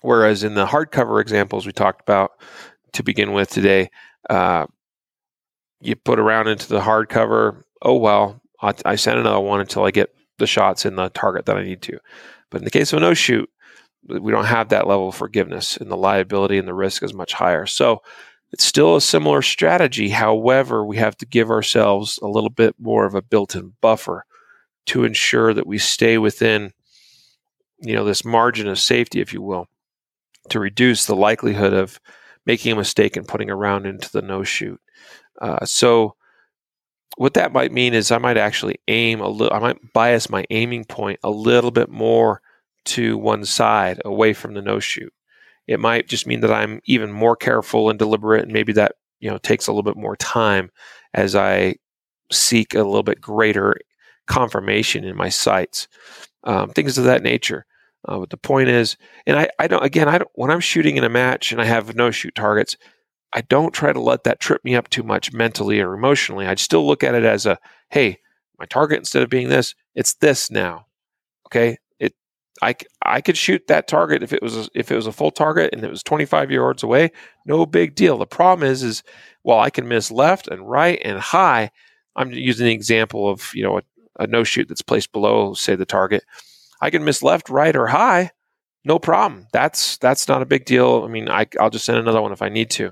[0.01, 2.31] whereas in the hardcover examples we talked about
[2.93, 3.89] to begin with today,
[4.29, 4.67] uh,
[5.81, 7.63] you put a round into the hardcover.
[7.81, 11.45] Oh well, I, I send another one until I get the shots in the target
[11.45, 11.97] that I need to.
[12.49, 13.49] But in the case of a no shoot,
[14.07, 17.33] we don't have that level of forgiveness, and the liability and the risk is much
[17.33, 17.65] higher.
[17.65, 18.01] So
[18.51, 20.09] it's still a similar strategy.
[20.09, 24.25] However, we have to give ourselves a little bit more of a built-in buffer
[24.87, 26.73] to ensure that we stay within,
[27.79, 29.67] you know, this margin of safety, if you will,
[30.49, 31.99] to reduce the likelihood of
[32.45, 34.79] making a mistake and putting a round into the no shoot.
[35.41, 36.15] Uh, so
[37.17, 40.45] what that might mean is I might actually aim a little, I might bias my
[40.49, 42.41] aiming point a little bit more
[42.85, 45.13] to one side away from the no shoot.
[45.67, 49.29] It might just mean that I'm even more careful and deliberate, and maybe that you
[49.29, 50.71] know takes a little bit more time
[51.13, 51.75] as I
[52.31, 53.75] seek a little bit greater
[54.31, 55.89] confirmation in my sights,
[56.45, 57.65] um, things of that nature.
[58.07, 58.95] Uh, but the point is,
[59.27, 61.65] and I, I don't again, I don't when I'm shooting in a match and I
[61.65, 62.77] have no shoot targets,
[63.33, 66.47] I don't try to let that trip me up too much mentally or emotionally.
[66.47, 68.19] I'd still look at it as a, hey,
[68.57, 70.87] my target instead of being this, it's this now.
[71.47, 72.13] Okay, it,
[72.61, 75.31] I, I could shoot that target if it was a, if it was a full
[75.31, 77.11] target and it was 25 yards away,
[77.45, 78.17] no big deal.
[78.17, 79.03] The problem is, is
[79.43, 81.71] while I can miss left and right and high,
[82.15, 83.81] I'm using the example of you know a,
[84.19, 86.23] a no shoot that's placed below, say the target.
[86.81, 88.31] I can miss left, right, or high,
[88.83, 89.47] no problem.
[89.53, 91.03] That's that's not a big deal.
[91.03, 92.91] I mean, I, I'll just send another one if I need to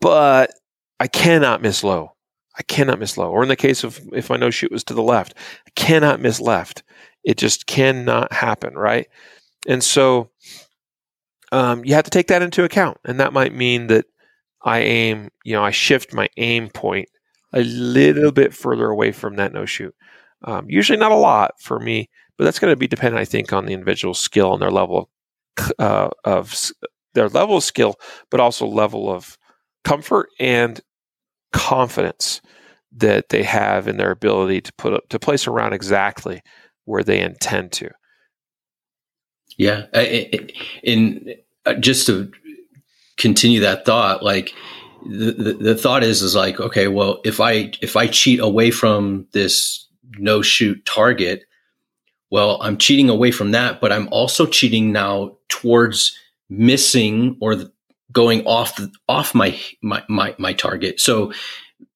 [0.00, 0.52] but
[1.00, 2.14] I cannot miss low.
[2.58, 3.30] I cannot miss low.
[3.30, 5.34] Or in the case of if my no shoot was to the left,
[5.66, 6.82] I cannot miss left.
[7.24, 9.06] It just cannot happen, right?
[9.66, 10.30] And so
[11.52, 12.98] um, you have to take that into account.
[13.04, 14.06] And that might mean that
[14.62, 17.08] I aim, you know, I shift my aim point
[17.52, 19.94] a little bit further away from that no shoot.
[20.44, 23.52] Um, usually not a lot for me, but that's going to be dependent, I think,
[23.52, 25.10] on the individual skill and their level
[25.58, 26.72] of, uh, of
[27.14, 27.96] their level of skill,
[28.30, 29.36] but also level of
[29.84, 30.80] comfort and
[31.52, 32.40] confidence
[32.92, 36.40] that they have in their ability to put up, to place around exactly
[36.84, 37.90] where they intend to.
[39.56, 39.86] Yeah,
[40.82, 41.34] in
[41.66, 42.30] uh, just to
[43.16, 44.54] continue that thought, like
[45.06, 48.70] the, the, the thought is is like, okay, well, if I if I cheat away
[48.70, 49.86] from this
[50.18, 51.44] no shoot target,
[52.30, 56.16] well, I'm cheating away from that, but I'm also cheating now towards
[56.48, 57.56] missing or
[58.12, 61.00] going off off my my my, my target.
[61.00, 61.32] So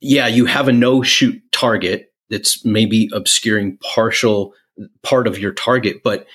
[0.00, 4.54] yeah, you have a no shoot target that's maybe obscuring partial
[5.02, 6.26] part of your target, but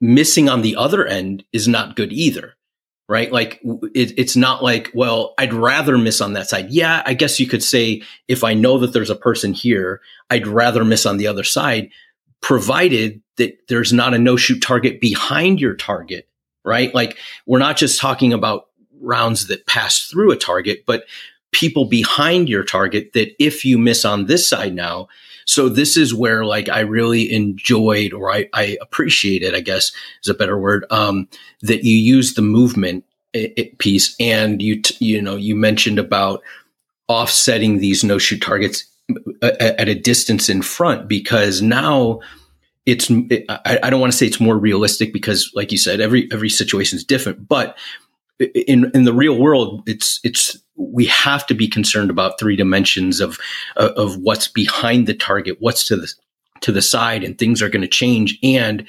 [0.00, 2.54] missing on the other end is not good either.
[3.08, 3.32] Right.
[3.32, 3.60] Like
[3.94, 6.68] it, it's not like, well, I'd rather miss on that side.
[6.68, 7.02] Yeah.
[7.06, 10.84] I guess you could say if I know that there's a person here, I'd rather
[10.84, 11.88] miss on the other side,
[12.42, 16.28] provided that there's not a no shoot target behind your target.
[16.64, 16.94] Right.
[16.94, 17.16] Like
[17.46, 18.66] we're not just talking about
[19.00, 21.04] rounds that pass through a target, but
[21.52, 25.08] people behind your target that if you miss on this side now,
[25.48, 30.28] so this is where like I really enjoyed or I, I appreciated, I guess is
[30.28, 31.26] a better word, um,
[31.62, 33.04] that you use the movement
[33.78, 36.42] piece and you, t- you know, you mentioned about
[37.08, 38.84] offsetting these no shoot targets
[39.40, 42.20] uh, at a distance in front because now
[42.84, 43.10] it's
[43.48, 46.50] I, I don't want to say it's more realistic because like you said every every
[46.50, 47.76] situation is different but
[48.38, 53.20] in in the real world, it's it's we have to be concerned about three dimensions
[53.20, 53.38] of
[53.76, 56.12] of what's behind the target, what's to the
[56.60, 58.38] to the side, and things are going to change.
[58.42, 58.86] And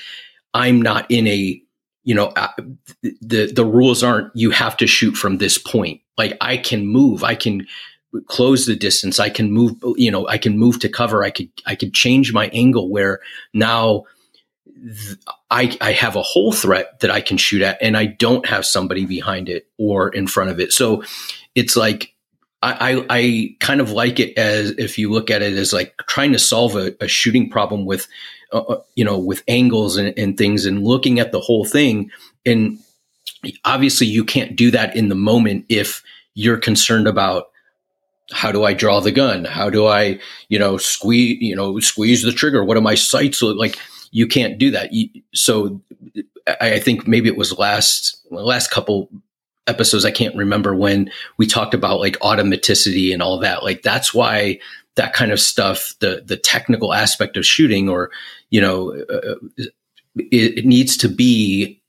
[0.53, 1.61] I'm not in a
[2.03, 2.49] you know uh,
[3.21, 6.01] the the rules aren't you have to shoot from this point.
[6.17, 7.65] Like I can move, I can
[8.27, 9.77] close the distance, I can move.
[9.95, 11.23] You know, I can move to cover.
[11.23, 13.19] I could I could change my angle where
[13.53, 14.05] now
[15.51, 18.65] I, I have a whole threat that I can shoot at, and I don't have
[18.65, 20.73] somebody behind it or in front of it.
[20.73, 21.03] So
[21.55, 22.13] it's like
[22.61, 25.95] I, I, I kind of like it as if you look at it as like
[26.07, 28.07] trying to solve a, a shooting problem with,
[28.51, 32.11] uh, uh, you know, with angles and, and things, and looking at the whole thing.
[32.45, 32.79] And
[33.65, 37.49] obviously, you can't do that in the moment if you're concerned about
[38.31, 39.45] how do I draw the gun?
[39.45, 42.63] How do I, you know, squeeze, you know, squeeze the trigger?
[42.63, 43.77] What do my sights look like?
[44.11, 44.93] You can't do that.
[44.93, 45.81] You, so
[46.59, 49.09] I, think maybe it was last last couple
[49.67, 50.05] episodes.
[50.05, 53.63] I can't remember when we talked about like automaticity and all that.
[53.63, 54.59] Like that's why
[54.95, 58.11] that kind of stuff, the the technical aspect of shooting, or
[58.49, 59.35] you know, uh,
[60.15, 61.81] it, it needs to be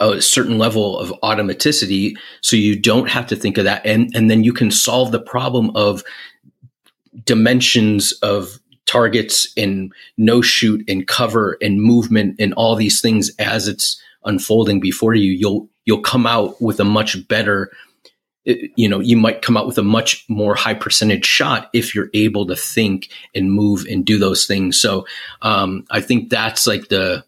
[0.00, 4.28] a certain level of automaticity so you don't have to think of that and and
[4.28, 6.02] then you can solve the problem of
[7.24, 13.68] dimensions of targets and no shoot and cover and movement and all these things as
[13.68, 17.70] it's unfolding before you you'll you'll come out with a much better
[18.46, 21.94] eh, you know you might come out with a much more high percentage shot if
[21.94, 24.80] you're able to think and move and do those things.
[24.80, 25.06] So
[25.42, 27.24] um, i think that's like the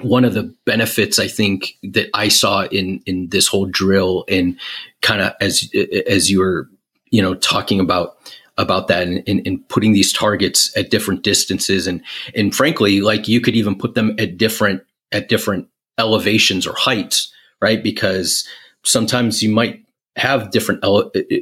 [0.00, 4.58] one of the benefits i think that i saw in in this whole drill and
[5.02, 6.68] kind of as eh, eh, as you were
[7.10, 8.16] you know talking about
[8.56, 11.86] about that and, and, and, putting these targets at different distances.
[11.86, 12.02] And
[12.34, 17.32] and frankly like you could even put them at different at different elevations or heights
[17.64, 17.82] right?
[17.82, 18.46] Because
[18.82, 19.82] sometimes you might
[20.16, 21.36] have different ele- uh, uh,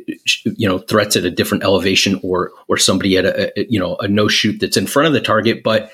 [0.56, 3.96] you know threats at a different elevation or or somebody at a, a you know
[3.96, 5.62] a no shoot that's in front of the target.
[5.62, 5.90] But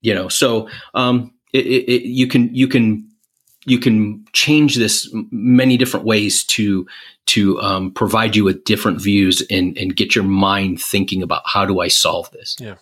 [0.00, 3.07] you know so um it, it, you can you can
[3.68, 6.86] you can change this many different ways to
[7.26, 11.64] to um, provide you with different views and and get your mind thinking about how
[11.66, 12.56] do I solve this.
[12.58, 12.76] Yeah.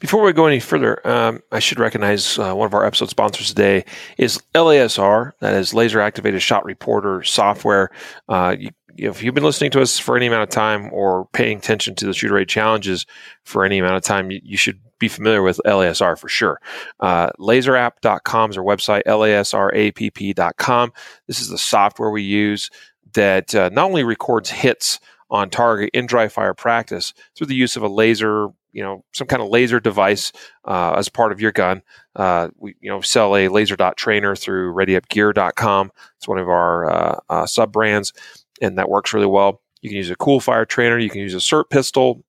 [0.00, 3.48] Before we go any further, um, I should recognize uh, one of our episode sponsors
[3.48, 3.84] today
[4.16, 7.90] is LASR, that is Laser Activated Shot Reporter software.
[8.30, 11.58] Uh, you, if you've been listening to us for any amount of time or paying
[11.58, 13.04] attention to the Shooter Ready challenges
[13.44, 16.60] for any amount of time, you, you should be familiar with LASR for sure.
[17.00, 20.92] Uh, laserapp.com is our website, lasrapp.com.
[21.26, 22.70] This is the software we use
[23.14, 27.76] that uh, not only records hits on target in dry fire practice through the use
[27.76, 30.32] of a laser, you know, some kind of laser device
[30.64, 31.82] uh, as part of your gun.
[32.16, 35.90] Uh, we, you know, sell a laser dot trainer through readyupgear.com.
[36.16, 38.12] It's one of our uh, uh, sub brands,
[38.60, 39.60] and that works really well.
[39.82, 40.98] You can use a CoolFire trainer.
[40.98, 42.24] You can use a SIRT pistol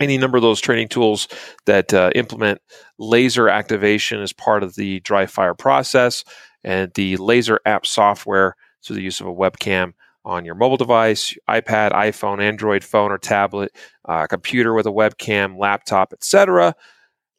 [0.00, 1.28] any number of those training tools
[1.66, 2.60] that uh, implement
[2.98, 6.24] laser activation as part of the dry fire process
[6.62, 9.92] and the laser app software through the use of a webcam
[10.24, 13.70] on your mobile device ipad iphone android phone or tablet
[14.06, 16.74] uh, computer with a webcam laptop etc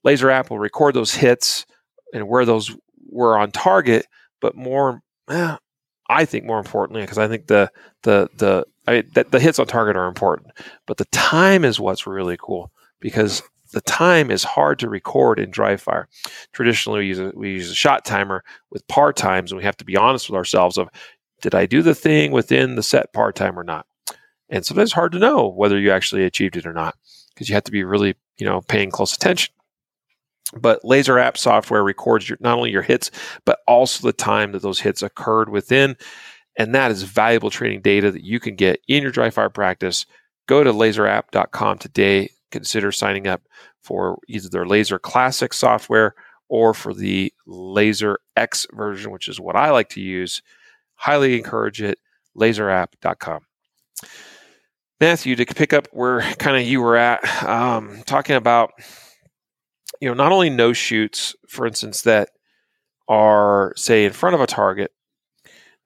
[0.04, 1.66] laser app will record those hits
[2.14, 2.76] and where those
[3.10, 4.06] were on target
[4.40, 5.58] but more eh,
[6.10, 7.70] i think more importantly because i think the
[8.04, 10.52] the the I mean, the, the hits on target are important,
[10.86, 13.42] but the time is what's really cool because
[13.74, 16.08] the time is hard to record in dry fire.
[16.54, 19.78] Traditionally, we use a, we use a shot timer with par times, and we have
[19.78, 20.90] to be honest with ourselves of
[21.42, 23.86] Did I do the thing within the set par time or not?
[24.50, 26.96] And sometimes it's hard to know whether you actually achieved it or not
[27.34, 29.54] because you have to be really, you know, paying close attention.
[30.54, 33.10] But Laser App software records your, not only your hits,
[33.46, 35.98] but also the time that those hits occurred within.
[36.58, 40.06] And that is valuable training data that you can get in your dry fire practice.
[40.48, 42.30] Go to laserapp.com today.
[42.52, 43.42] Consider signing up
[43.82, 46.16] for either their Laser Classic software
[46.48, 50.42] or for the Laser X version, which is what I like to use.
[50.96, 52.00] Highly encourage it.
[52.38, 53.42] Laserapp.com.
[55.00, 58.72] Matthew, to pick up where kind of you were at, um, talking about
[60.02, 62.30] you know not only no shoots, for instance, that
[63.08, 64.92] are say in front of a target,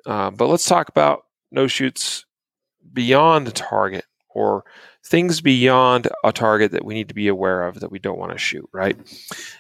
[0.06, 2.26] uh, but let's talk about no shoots
[2.94, 4.64] beyond the target or
[5.06, 8.32] things beyond a target that we need to be aware of that we don't want
[8.32, 8.98] to shoot, right?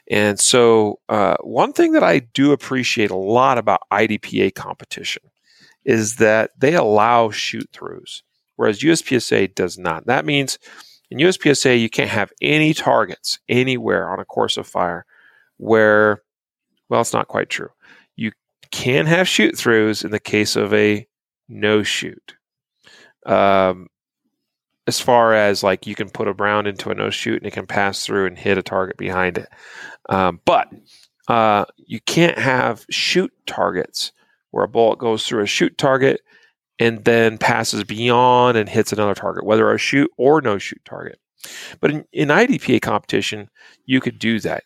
[0.10, 5.24] And so, uh, one thing that I do appreciate a lot about IDPA competition
[5.86, 8.22] is that they allow shoot throughs,
[8.58, 10.06] whereas USPSA does not.
[10.06, 10.60] That means
[11.10, 15.06] in USPSA, you can't have any targets anywhere on a course of fire
[15.58, 16.22] where,
[16.90, 17.70] well, it's not quite true.
[18.72, 21.08] Can have shoot throughs in the case of a
[21.48, 22.36] no shoot.
[23.26, 23.88] Um,
[24.88, 27.54] as far as like you can put a round into a no shoot and it
[27.54, 29.48] can pass through and hit a target behind it.
[30.10, 30.68] Um, but
[31.28, 34.12] uh, you can't have shoot targets
[34.52, 36.22] where a bullet goes through a shoot target
[36.80, 41.20] and then passes beyond and hits another target, whether a shoot or no shoot target.
[41.80, 43.50] But in, in IDPA competition,
[43.86, 44.64] you could do that.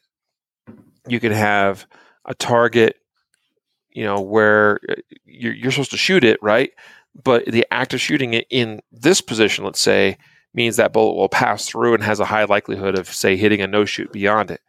[1.08, 1.86] You could have
[2.26, 2.98] a target,
[3.94, 6.72] you know, where uh, you're, you're supposed to shoot it, right?
[7.24, 10.18] But the act of shooting it in this position, let's say,
[10.54, 13.68] means that bullet will pass through and has a high likelihood of, say, hitting a
[13.68, 14.62] no shoot beyond it.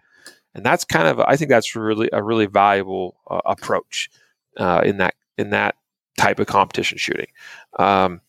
[0.54, 4.10] And that's kind of, I think that's really a really valuable uh, approach
[4.56, 5.74] uh, in that in that
[6.16, 7.26] type of competition shooting.
[7.78, 8.20] Um,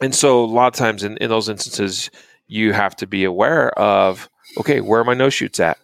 [0.00, 2.10] and so a lot of times in, in those instances,
[2.46, 4.28] you have to be aware of,
[4.58, 5.78] okay, where are my no shoots at?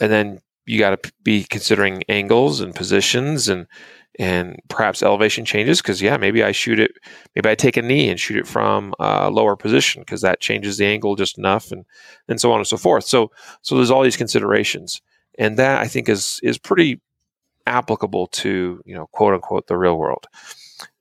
[0.00, 3.66] And then you got to be considering angles and positions and
[4.18, 6.92] and perhaps elevation changes because yeah maybe i shoot it
[7.34, 10.76] maybe i take a knee and shoot it from a lower position because that changes
[10.76, 11.84] the angle just enough and
[12.28, 13.04] and so on and so forth.
[13.04, 13.30] So
[13.62, 15.00] so there's all these considerations
[15.38, 17.00] and that i think is is pretty
[17.66, 20.26] applicable to you know quote unquote the real world.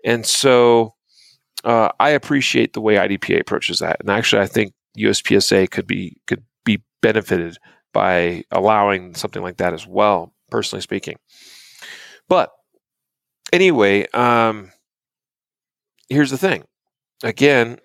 [0.05, 0.93] And so
[1.63, 6.17] uh, i appreciate the way idpa approaches that and actually i think uspsa could be
[6.27, 7.57] could be benefited
[7.97, 11.17] by allowing something like that as well personally speaking.
[12.29, 12.51] But
[13.51, 14.71] anyway um,
[16.07, 16.65] here's the thing.
[17.23, 17.79] Again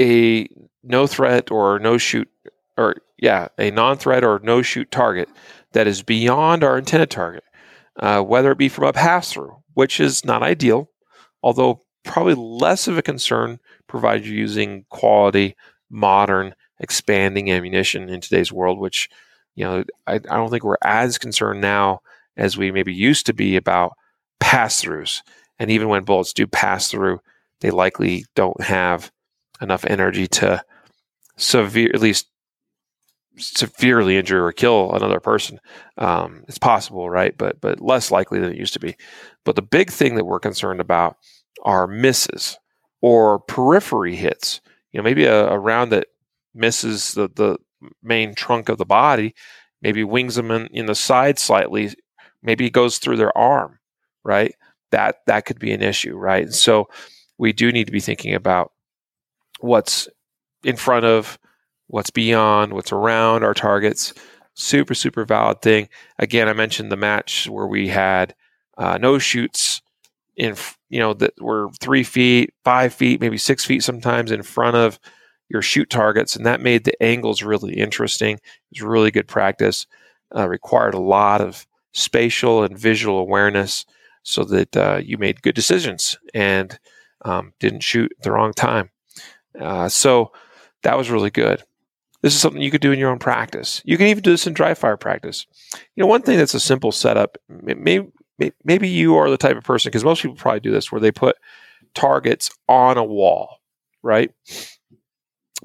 [0.00, 0.48] a
[0.82, 2.30] no threat or no shoot
[2.78, 5.28] or yeah a non-threat or no shoot target
[5.72, 7.44] that is beyond our intended target,
[8.00, 10.88] uh, whether it be from a pass through, which is not ideal,
[11.42, 15.54] although probably less of a concern provided you're using quality,
[15.90, 19.08] modern, expanding ammunition in today's world, which,
[19.54, 22.00] you know, I, I don't think we're as concerned now
[22.36, 23.92] as we maybe used to be about
[24.40, 25.22] pass throughs.
[25.58, 27.20] And even when bullets do pass through,
[27.60, 29.10] they likely don't have
[29.60, 30.62] enough energy to
[31.36, 32.28] severe, at least
[33.36, 35.60] severely injure or kill another person.
[35.96, 37.36] Um, it's possible, right?
[37.36, 38.96] But but less likely than it used to be.
[39.44, 41.16] But the big thing that we're concerned about
[41.64, 42.58] are misses
[43.00, 44.60] or periphery hits.
[44.92, 46.08] You know, maybe a, a round that
[46.58, 47.56] misses the the
[48.02, 49.34] main trunk of the body,
[49.80, 51.94] maybe wings them in, in the side slightly,
[52.42, 53.78] maybe goes through their arm,
[54.24, 54.54] right?
[54.90, 56.44] That that could be an issue, right?
[56.44, 56.88] And so
[57.38, 58.72] we do need to be thinking about
[59.60, 60.08] what's
[60.64, 61.38] in front of
[61.86, 64.12] what's beyond, what's around our targets.
[64.54, 65.88] Super, super valid thing.
[66.18, 68.34] Again, I mentioned the match where we had
[68.76, 69.82] uh, no shoots
[70.36, 70.56] in,
[70.88, 74.98] you know, that were three feet, five feet, maybe six feet sometimes in front of
[75.48, 76.36] your shoot targets.
[76.36, 78.34] And that made the angles really interesting.
[78.36, 78.42] It
[78.72, 79.86] was really good practice.
[80.34, 83.86] Uh, required a lot of spatial and visual awareness
[84.22, 86.78] so that uh, you made good decisions and
[87.24, 88.90] um, didn't shoot at the wrong time.
[89.58, 90.30] Uh, so
[90.82, 91.62] that was really good.
[92.20, 93.80] This is something you could do in your own practice.
[93.84, 95.46] You can even do this in dry fire practice.
[95.94, 98.10] You know, one thing that's a simple setup, maybe,
[98.64, 101.12] maybe you are the type of person, because most people probably do this, where they
[101.12, 101.36] put
[101.94, 103.60] targets on a wall,
[104.02, 104.30] right?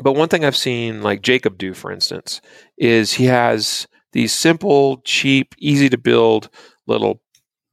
[0.02, 2.41] But one thing I've seen, like Jacob do, for instance,
[2.78, 6.50] is he has these simple, cheap, easy to build
[6.88, 7.22] little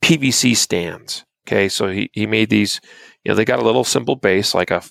[0.03, 1.25] PVC stands.
[1.47, 2.81] Okay, so he, he made these,
[3.25, 4.83] you know, they got a little simple base, like a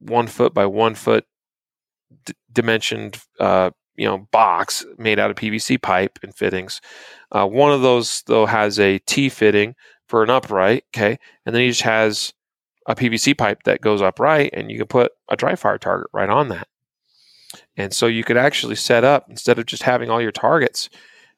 [0.00, 1.24] one foot by one foot
[2.24, 6.80] d- dimensioned uh, you know box made out of PVC pipe and fittings.
[7.30, 9.74] Uh, one of those though has a T fitting
[10.06, 12.32] for an upright, okay, and then he just has
[12.86, 16.28] a PVC pipe that goes upright, and you can put a dry fire target right
[16.28, 16.68] on that.
[17.76, 20.90] And so you could actually set up instead of just having all your targets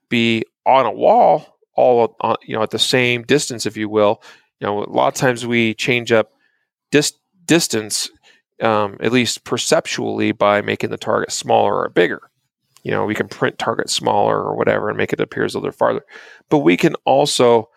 [0.09, 4.23] be on a wall, all on, you know at the same distance, if you will.
[4.61, 6.33] You know, a lot of times we change up
[6.91, 8.11] dis- distance,
[8.61, 12.31] um, at least perceptually, by making the target smaller or bigger.
[12.83, 15.61] You know, we can print targets smaller or whatever and make it appear as though
[15.61, 16.05] they're farther.
[16.51, 17.71] But we can also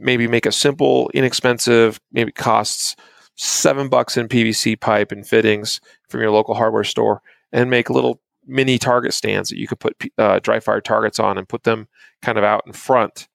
[0.00, 2.96] maybe make a simple, inexpensive, maybe costs
[3.36, 7.22] seven bucks in PVC pipe and fittings from your local hardware store
[7.52, 11.38] and make little mini target stands that you could put uh, dry fire targets on
[11.38, 11.88] and put them
[12.22, 13.28] kind of out in front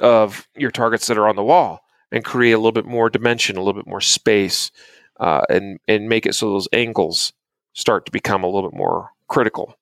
[0.00, 1.80] of your targets that are on the wall
[2.10, 4.70] and create a little bit more dimension, a little bit more space,
[5.20, 7.32] uh, and and make it so those angles
[7.74, 9.74] start to become a little bit more critical.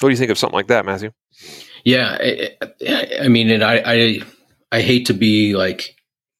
[0.00, 1.10] What do you think of something like that, Matthew?
[1.84, 4.20] Yeah, I, I mean, and I, I
[4.72, 5.96] I hate to be like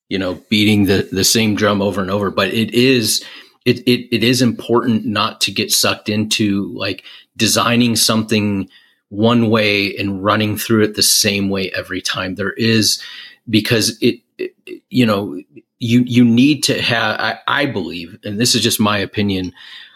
[0.09, 3.25] you know beating the the same drum over and over, but it is
[3.65, 7.05] it, it, it is important not to get sucked into like
[7.37, 8.69] designing something
[9.11, 12.35] one way and running through it the same way every time.
[12.35, 13.03] There is
[13.49, 14.55] because it, it
[14.91, 15.41] you know
[15.79, 19.53] you you need to have I, I, believe and this is just my opinion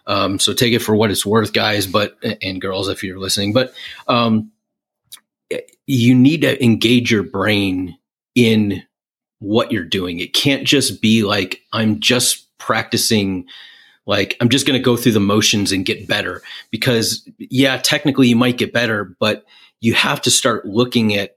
[0.07, 3.53] um, so take it for what it's worth guys but and girls if you're listening
[3.53, 3.74] but
[4.09, 4.53] um,
[5.87, 7.99] you need to engage your brain
[8.35, 8.83] in
[9.39, 10.20] what you're doing.
[10.20, 13.45] It can't just be like i'm just practicing
[14.07, 16.43] like i'm just going to go through the motions and get better.
[16.70, 19.45] Because yeah technically you might get better but
[19.80, 21.37] you have to start looking at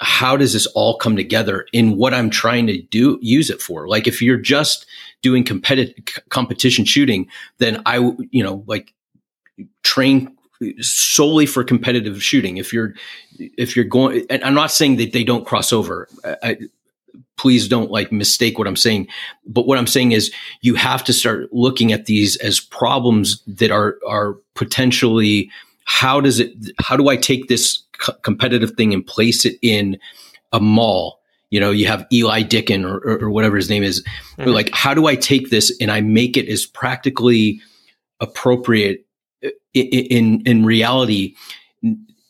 [0.00, 3.88] how does this all come together in what i'm trying to do use it for.
[3.88, 4.86] Like if you're just
[5.22, 5.94] doing competitive
[6.28, 7.26] competition shooting
[7.58, 7.96] then i
[8.30, 8.92] you know like
[9.82, 10.36] train
[10.80, 12.92] solely for competitive shooting if you're
[13.38, 16.08] if you're going and i'm not saying that they don't cross over
[16.42, 16.56] I,
[17.38, 19.08] please don't like mistake what I'm saying.
[19.46, 20.30] But what I'm saying is
[20.60, 25.50] you have to start looking at these as problems that are are potentially
[25.84, 29.98] how does it how do I take this c- competitive thing and place it in
[30.52, 31.20] a mall?
[31.50, 34.04] You know, you have Eli Dicken or, or, or whatever his name is.
[34.36, 34.50] Mm-hmm.
[34.50, 37.60] Like, how do I take this and I make it as practically
[38.20, 39.06] appropriate
[39.74, 41.34] in, in, reality?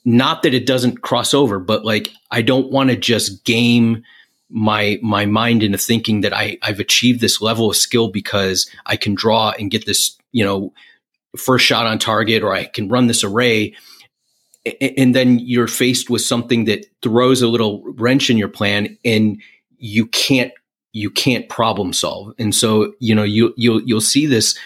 [0.05, 4.05] Not that it doesn't cross over, but like, I don't want to just game
[4.51, 8.97] my my mind into thinking that I I've achieved this level of skill because I
[8.97, 10.73] can draw and get this you know
[11.37, 13.75] first shot on target or I can run this array
[14.81, 19.41] and then you're faced with something that throws a little wrench in your plan and
[19.79, 20.53] you can't
[20.93, 24.59] you can't problem solve and so you know you you'll you'll see this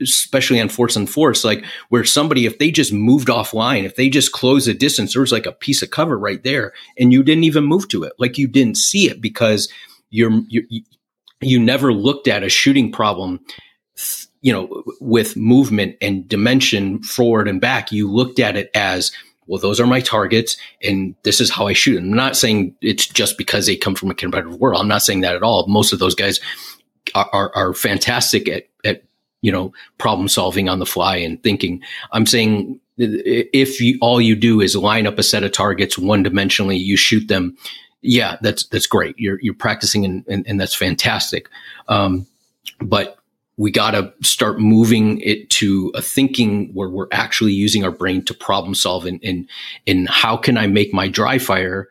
[0.00, 4.08] especially on force and force, like where somebody, if they just moved offline, if they
[4.08, 7.22] just closed the distance, there was like a piece of cover right there and you
[7.22, 8.12] didn't even move to it.
[8.18, 9.70] Like you didn't see it because
[10.10, 10.82] you're, you
[11.40, 13.40] you never looked at a shooting problem,
[14.40, 17.92] you know, with movement and dimension forward and back.
[17.92, 19.12] You looked at it as,
[19.46, 21.98] well, those are my targets and this is how I shoot.
[21.98, 24.80] I'm not saying it's just because they come from a competitive world.
[24.80, 25.66] I'm not saying that at all.
[25.66, 26.40] Most of those guys
[27.14, 29.02] are, are, are fantastic at, at
[29.44, 31.82] you know, problem solving on the fly and thinking.
[32.12, 36.24] I'm saying if you, all you do is line up a set of targets one
[36.24, 37.54] dimensionally, you shoot them.
[38.00, 39.18] Yeah, that's that's great.
[39.18, 41.50] You're you're practicing and and, and that's fantastic.
[41.88, 42.26] Um,
[42.80, 43.18] but
[43.58, 48.24] we got to start moving it to a thinking where we're actually using our brain
[48.24, 49.46] to problem solve and and,
[49.86, 51.88] and how can I make my dry fire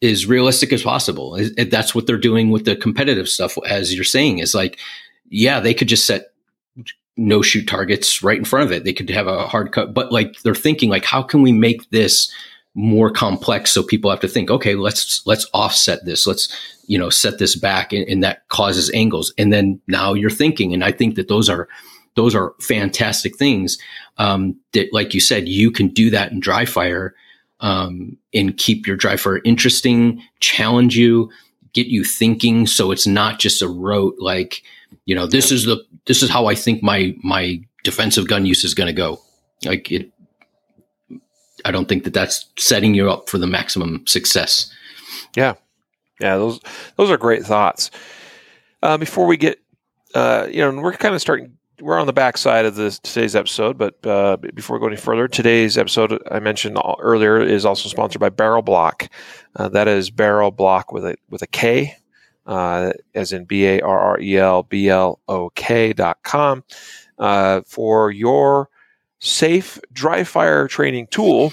[0.00, 1.38] as realistic as possible.
[1.56, 4.78] That's what they're doing with the competitive stuff, as you're saying, is like,
[5.28, 6.31] yeah, they could just set
[7.16, 8.84] no shoot targets right in front of it.
[8.84, 11.90] They could have a hard cut, but like they're thinking like, how can we make
[11.90, 12.32] this
[12.74, 16.48] more complex so people have to think, okay, let's let's offset this, let's
[16.86, 19.32] you know set this back, and, and that causes angles.
[19.36, 21.68] And then now you're thinking, and I think that those are
[22.14, 23.78] those are fantastic things
[24.18, 27.14] um, that, like you said, you can do that in dry fire
[27.60, 31.30] um, and keep your dry fire interesting, challenge you,
[31.72, 34.62] get you thinking, so it's not just a rote like
[35.06, 38.64] you know this is the this is how i think my my defensive gun use
[38.64, 39.20] is going to go.
[39.64, 40.10] Like it
[41.64, 44.72] i don't think that that's setting you up for the maximum success.
[45.36, 45.54] Yeah.
[46.20, 46.60] Yeah those
[46.96, 47.90] those are great thoughts.
[48.82, 49.60] Uh, before we get
[50.14, 53.76] uh, you know we're kind of starting we're on the backside of this today's episode,
[53.76, 58.20] but uh, before we go any further, today's episode I mentioned earlier is also sponsored
[58.20, 59.08] by Barrel Blok.
[59.56, 61.96] Uh, that is Barrel Blok with a with a K,
[62.46, 66.64] uh, as in B A R R E L B L O K dot com,
[67.18, 68.68] uh, for your
[69.18, 71.52] safe dry fire training tool,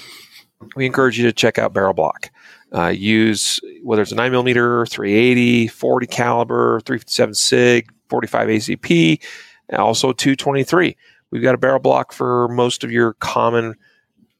[0.76, 2.30] we encourage you to check out Barrel Blok.
[2.72, 9.22] Uh, use whether it's a 9 millimeter, 380, 40 caliber, 357 SIG, 45 ACP,
[9.68, 10.96] and also 223.
[11.30, 13.76] We've got a barrel blok for most of your common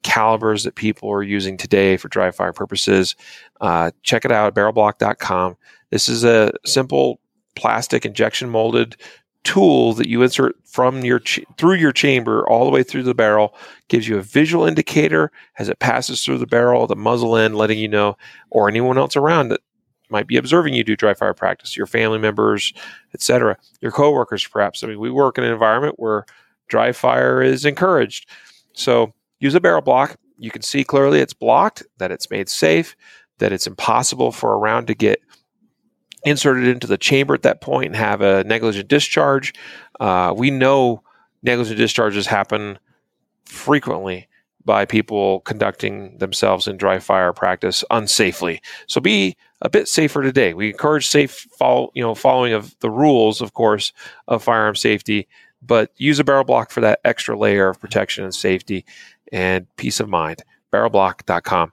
[0.02, 3.16] calibers that people are using today for dry fire purposes.
[3.60, 5.56] Uh, check it out, barrelblok.com.
[5.90, 7.20] This is a simple
[7.56, 8.96] plastic injection molded
[9.42, 13.14] tool that you insert from your ch- through your chamber all the way through the
[13.14, 13.54] barrel
[13.88, 17.78] gives you a visual indicator as it passes through the barrel the muzzle end letting
[17.78, 18.16] you know
[18.50, 19.60] or anyone else around that
[20.10, 22.74] might be observing you do dry fire practice your family members
[23.14, 24.84] etc your coworkers perhaps.
[24.84, 26.26] I mean we work in an environment where
[26.68, 28.28] dry fire is encouraged.
[28.74, 30.16] So use a barrel blok.
[30.38, 32.94] You can see clearly it's blocked that it's made safe
[33.38, 35.20] that it's impossible for a round to get
[36.24, 39.54] inserted into the chamber at that point and have a negligent discharge.
[39.98, 41.02] Uh, we know
[41.42, 42.78] negligent discharges happen
[43.44, 44.28] frequently
[44.64, 48.60] by people conducting themselves in dry fire practice unsafely.
[48.86, 50.54] So be a bit safer today.
[50.54, 53.92] We encourage safe follow, you know, following of the rules, of course,
[54.28, 55.28] of firearm safety,
[55.62, 58.84] but use a barrel blok for that extra layer of protection and safety
[59.32, 60.42] and peace of mind.
[60.72, 61.72] Barrelblok.com.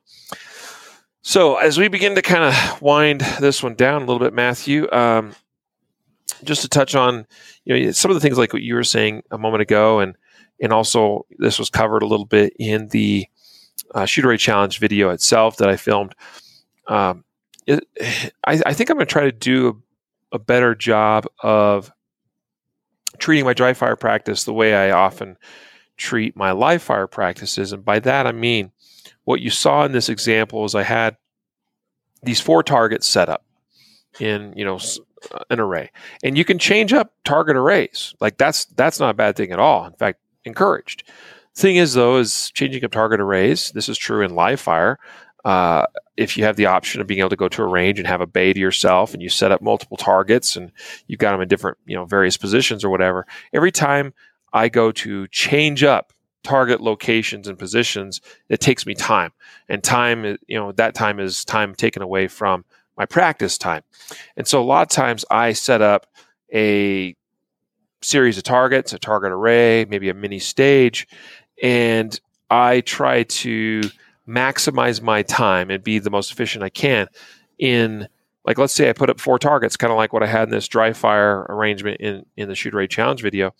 [1.28, 4.90] So as we begin to kind of wind this one down a little bit, Matthew,
[4.94, 5.36] um,
[6.46, 7.28] just to touch on,
[7.66, 10.16] you know, some of the things like what you were saying a moment ago, and
[10.62, 13.28] and also this was covered a little bit in the
[13.94, 16.16] uh, Shooter Ready Challenge video itself that I filmed.
[16.88, 17.26] Um,
[17.66, 17.86] it,
[18.46, 19.84] I, I, think I'm going to try to do
[20.32, 21.92] a, a better job of
[23.20, 25.36] treating my dry fire practice the way I often
[25.98, 28.72] treat my live fire practices, and by that I mean
[29.28, 31.18] what you saw in this example is I had
[32.24, 33.44] these four targets set up
[34.22, 34.80] in you know
[35.34, 35.92] uh, an array,
[36.24, 38.16] and you can change up target arrays.
[38.22, 39.86] Like that's that's not a bad thing at all.
[39.86, 41.04] In fact, encouraged.
[41.54, 43.72] Thing is though, is changing up target arrays.
[43.72, 44.98] This is true in live fire.
[45.44, 48.08] Uh, if you have the option of being able to go to a range and
[48.08, 50.72] have a bay to yourself and you set up multiple targets and
[51.08, 54.14] you've got them in different, you know, various positions or whatever, every time
[54.54, 56.14] I go to change up
[56.48, 59.34] target locations and positions, it takes me time.
[59.68, 62.64] And time, you know, that time is time taken away from
[62.98, 63.84] my practice time.
[64.38, 66.08] And so a lot of times I set up
[66.54, 67.18] a
[68.02, 71.06] series of targets, a target array, maybe a mini stage,
[71.62, 72.18] and
[72.50, 73.82] I try to
[74.26, 77.08] maximize my time and be the most efficient I can
[77.60, 78.08] in
[78.46, 80.52] like let's say I put up four targets, kind of like what I had in
[80.52, 83.54] this dry fire arrangement in in the Shooter Ready challenge video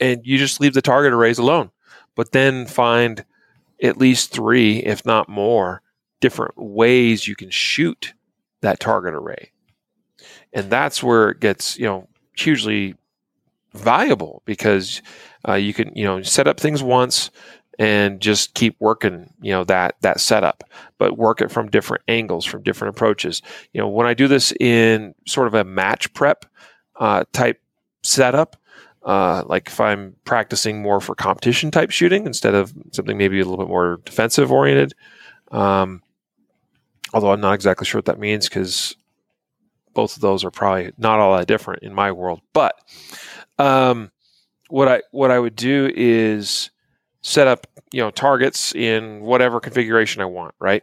[0.00, 1.70] and you just leave the target arrays alone,
[2.14, 3.24] but then find
[3.82, 5.82] at least three, if not more,
[6.20, 8.14] different ways you can shoot
[8.60, 9.50] that target array.
[10.52, 12.94] And that's where it gets, you know, hugely
[13.74, 15.02] valuable because
[15.48, 17.30] uh, you can, you know, set up things once
[17.78, 20.62] and just keep working, you know, that that setup,
[20.98, 23.42] but work it from different angles, from different approaches.
[23.72, 26.44] You know, when I do this in sort of a match prep
[27.00, 27.60] uh, type
[28.02, 28.56] setup,
[29.04, 33.44] uh, like if I'm practicing more for competition type shooting instead of something maybe a
[33.44, 34.94] little bit more defensive oriented.
[35.50, 36.02] Um,
[37.12, 38.96] although I'm not exactly sure what that means because
[39.94, 42.40] both of those are probably not all that different in my world.
[42.52, 42.74] But
[43.58, 44.10] um,
[44.68, 46.70] what I what I would do is
[47.20, 50.82] set up you know targets in whatever configuration I want, right?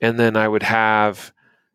[0.00, 1.32] And then I would have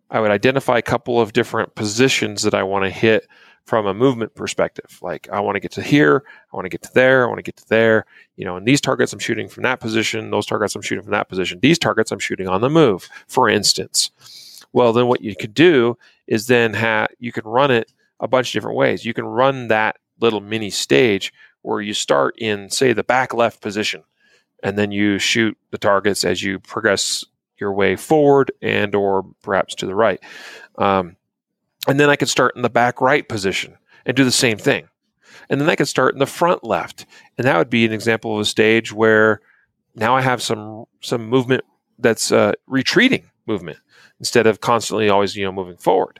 [0.09, 3.27] I would identify a couple of different positions that I want to hit
[3.65, 4.99] from a movement perspective.
[5.01, 7.39] Like I want to get to here, I want to get to there, I want
[7.39, 8.05] to get to there.
[8.35, 11.11] You know, and these targets I'm shooting from that position, those targets I'm shooting from
[11.11, 11.59] that position.
[11.61, 14.11] These targets I'm shooting on the move, for instance.
[14.73, 15.97] Well, then what you could do
[16.27, 16.75] is then
[17.19, 19.05] you can run it a bunch of different ways.
[19.05, 23.61] You can run that little mini stage where you start in say the back left
[23.61, 24.03] position
[24.63, 27.25] and then you shoot the targets as you progress
[27.57, 30.21] your way forward and or perhaps to the right.
[30.77, 31.15] Um,
[31.87, 34.87] and then I could start in the back right position and do the same thing.
[35.49, 37.05] And then I could start in the front left.
[37.37, 39.41] And that would be an example of a stage where
[39.95, 41.63] now I have some some movement
[41.99, 43.77] that's uh, retreating movement
[44.19, 46.19] instead of constantly always you know moving forward.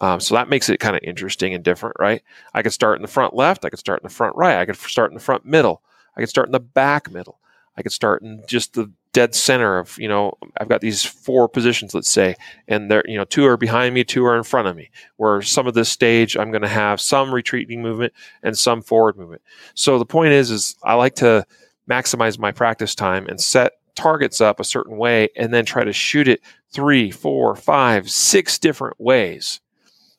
[0.00, 2.22] Um, so that makes it kind of interesting and different, right?
[2.52, 3.64] I could start in the front left.
[3.64, 4.58] I could start in the front right.
[4.58, 5.82] I could start in the front middle.
[6.16, 7.40] I could start in the back middle.
[7.78, 11.48] I could start in just the dead center of you know I've got these four
[11.48, 12.36] positions let's say
[12.68, 15.40] and there you know two are behind me two are in front of me where
[15.40, 18.12] some of this stage I'm going to have some retreating movement
[18.42, 19.40] and some forward movement
[19.72, 21.46] so the point is is I like to
[21.88, 25.94] maximize my practice time and set targets up a certain way and then try to
[25.94, 29.60] shoot it three four five six different ways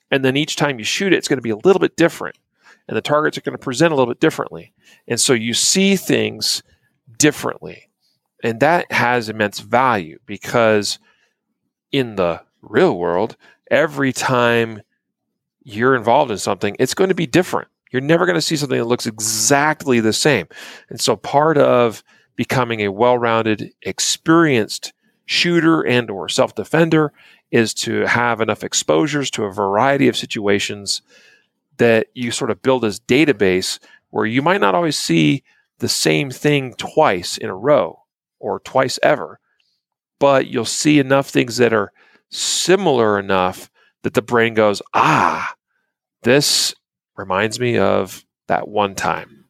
[0.10, 2.36] and then each time you shoot it it's going to be a little bit different
[2.88, 4.74] and the targets are going to present a little bit differently.
[5.08, 6.64] And so you see things
[7.18, 7.90] differently.
[8.44, 11.00] And that has immense value because
[11.92, 13.36] in the real world,
[13.72, 14.82] every time
[15.64, 17.68] you're involved in something, it's going to be different.
[17.92, 20.48] You're never going to see something that looks exactly the same.
[20.90, 22.04] And so part of
[22.36, 24.94] becoming a well-rounded, experienced
[25.26, 27.12] shooter and or self-defender
[27.52, 31.02] is to have enough exposures to a variety of situations
[31.78, 33.80] that you sort of build this database
[34.10, 35.44] where you might not always see
[35.80, 38.04] the same thing twice in a row
[38.40, 39.40] or twice ever,
[40.20, 41.92] but you'll see enough things that are
[42.30, 43.70] similar enough
[44.04, 45.54] that the brain goes, ah,
[46.24, 46.74] this
[47.16, 49.46] reminds me of that one time.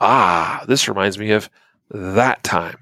[0.00, 1.48] Ah, this reminds me of
[1.90, 2.78] that time.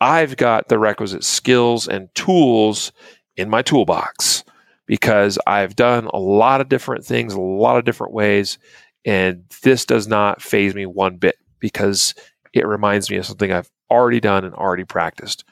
[0.00, 2.92] I've got the requisite skills and tools
[3.36, 4.44] in my toolbox
[4.86, 8.58] because I've done a lot of different things, a lot of different ways,
[9.04, 12.14] and this does not phase me one bit because
[12.52, 15.44] it reminds me of something I've already done and already practiced.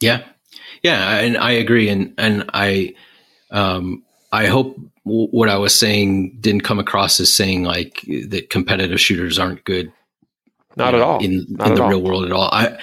[0.00, 0.24] Yeah,
[0.82, 2.94] yeah, and I agree, and and I,
[3.50, 9.00] um, I hope what I was saying didn't come across as saying like that competitive
[9.00, 9.92] shooters aren't good.
[10.76, 11.24] Not at know, all.
[11.24, 11.88] in, Not in the all.
[11.88, 12.50] real world at all.
[12.52, 12.78] I,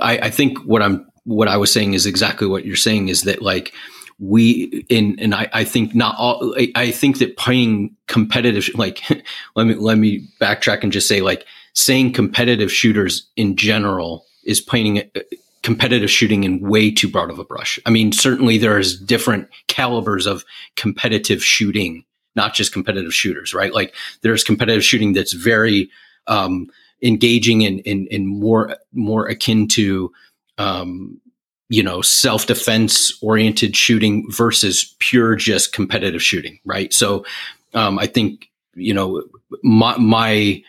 [0.00, 3.22] I, I think what I'm what I was saying is exactly what you're saying is
[3.22, 3.74] that like
[4.18, 9.02] we in and I, I think not all I, I think that playing competitive like
[9.56, 11.44] let me let me backtrack and just say like
[11.76, 15.20] saying competitive shooters in general is painting uh,
[15.62, 17.78] competitive shooting in way too broad of a brush.
[17.84, 20.44] I mean, certainly there's different calibers of
[20.76, 22.04] competitive shooting,
[22.34, 23.74] not just competitive shooters, right?
[23.74, 25.90] Like there's competitive shooting that's very
[26.28, 26.68] um,
[27.02, 30.12] engaging and, and, and more more akin to
[30.56, 31.20] um,
[31.68, 36.94] you know self defense oriented shooting versus pure just competitive shooting, right?
[36.94, 37.26] So
[37.74, 39.24] um, I think you know
[39.62, 40.62] my my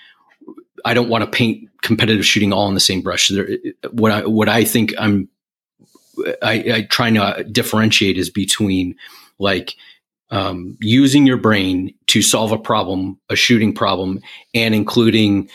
[0.86, 3.30] I don't want to paint competitive shooting all in the same brush.
[3.30, 3.49] There,
[3.91, 5.30] what I what I think I'm
[6.41, 8.95] I, I try to differentiate is between
[9.39, 9.75] like
[10.30, 14.21] um, using your brain to solve a problem, a shooting problem,
[14.53, 15.49] and including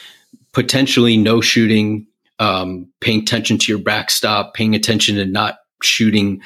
[0.52, 2.06] potentially no shooting,
[2.38, 6.40] um, paying attention to your backstop, paying attention to not shooting,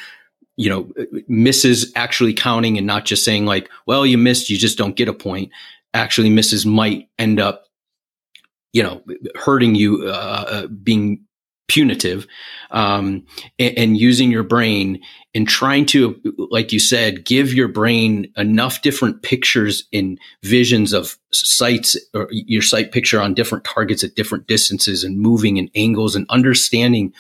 [0.57, 0.91] you know,
[1.29, 5.09] misses actually counting and not just saying like, well, you missed, you just don't get
[5.09, 5.51] a point.
[5.95, 7.66] Actually, misses might end up
[8.77, 9.03] you know,
[9.37, 11.25] hurting you, uh, being
[11.67, 12.27] punitive,
[12.73, 13.25] um,
[13.59, 15.01] and, and, using your brain
[15.35, 16.21] and trying to,
[16.51, 22.61] like you said, give your brain enough different pictures and visions of sights or your
[22.61, 27.15] sight picture on different targets at different distances and moving and angles and understanding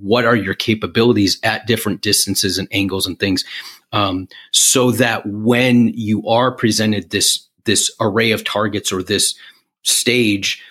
[0.00, 3.44] what are your capabilities at different distances and angles and things.
[3.90, 9.34] Um, so that when you are presented this, this array of targets or this
[9.82, 10.62] stage,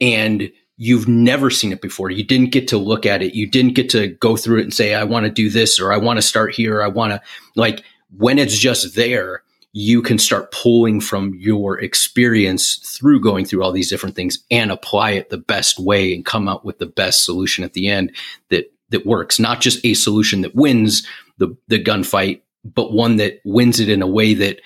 [0.00, 2.10] and you've never seen it before.
[2.10, 3.34] You didn't get to look at it.
[3.34, 5.92] You didn't get to go through it and say, I want to do this or
[5.92, 6.82] I want to start here.
[6.82, 7.22] I want to
[7.54, 7.82] like
[8.16, 9.42] when it's just there,
[9.72, 14.70] you can start pulling from your experience through going through all these different things and
[14.70, 18.14] apply it the best way and come out with the best solution at the end
[18.48, 19.38] that that works.
[19.38, 21.06] Not just a solution that wins
[21.38, 24.60] the the gunfight, but one that wins it in a way that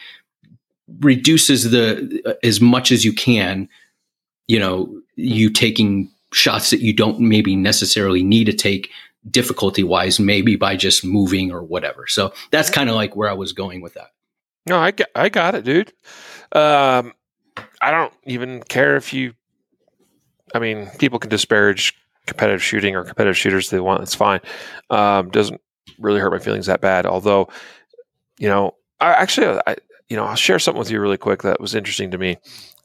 [0.98, 3.68] reduces the uh, as much as you can
[4.50, 8.90] you know, you taking shots that you don't maybe necessarily need to take
[9.30, 12.08] difficulty wise, maybe by just moving or whatever.
[12.08, 14.08] So that's kind of like where I was going with that.
[14.66, 15.92] No, I got, I got it, dude.
[16.50, 17.12] Um,
[17.80, 19.34] I don't even care if you,
[20.52, 21.94] I mean, people can disparage
[22.26, 24.02] competitive shooting or competitive shooters they want.
[24.02, 24.40] It's fine.
[24.90, 25.60] Um, doesn't
[26.00, 27.06] really hurt my feelings that bad.
[27.06, 27.48] Although,
[28.40, 29.76] you know, I actually, I,
[30.08, 32.36] you know, I'll share something with you really quick that was interesting to me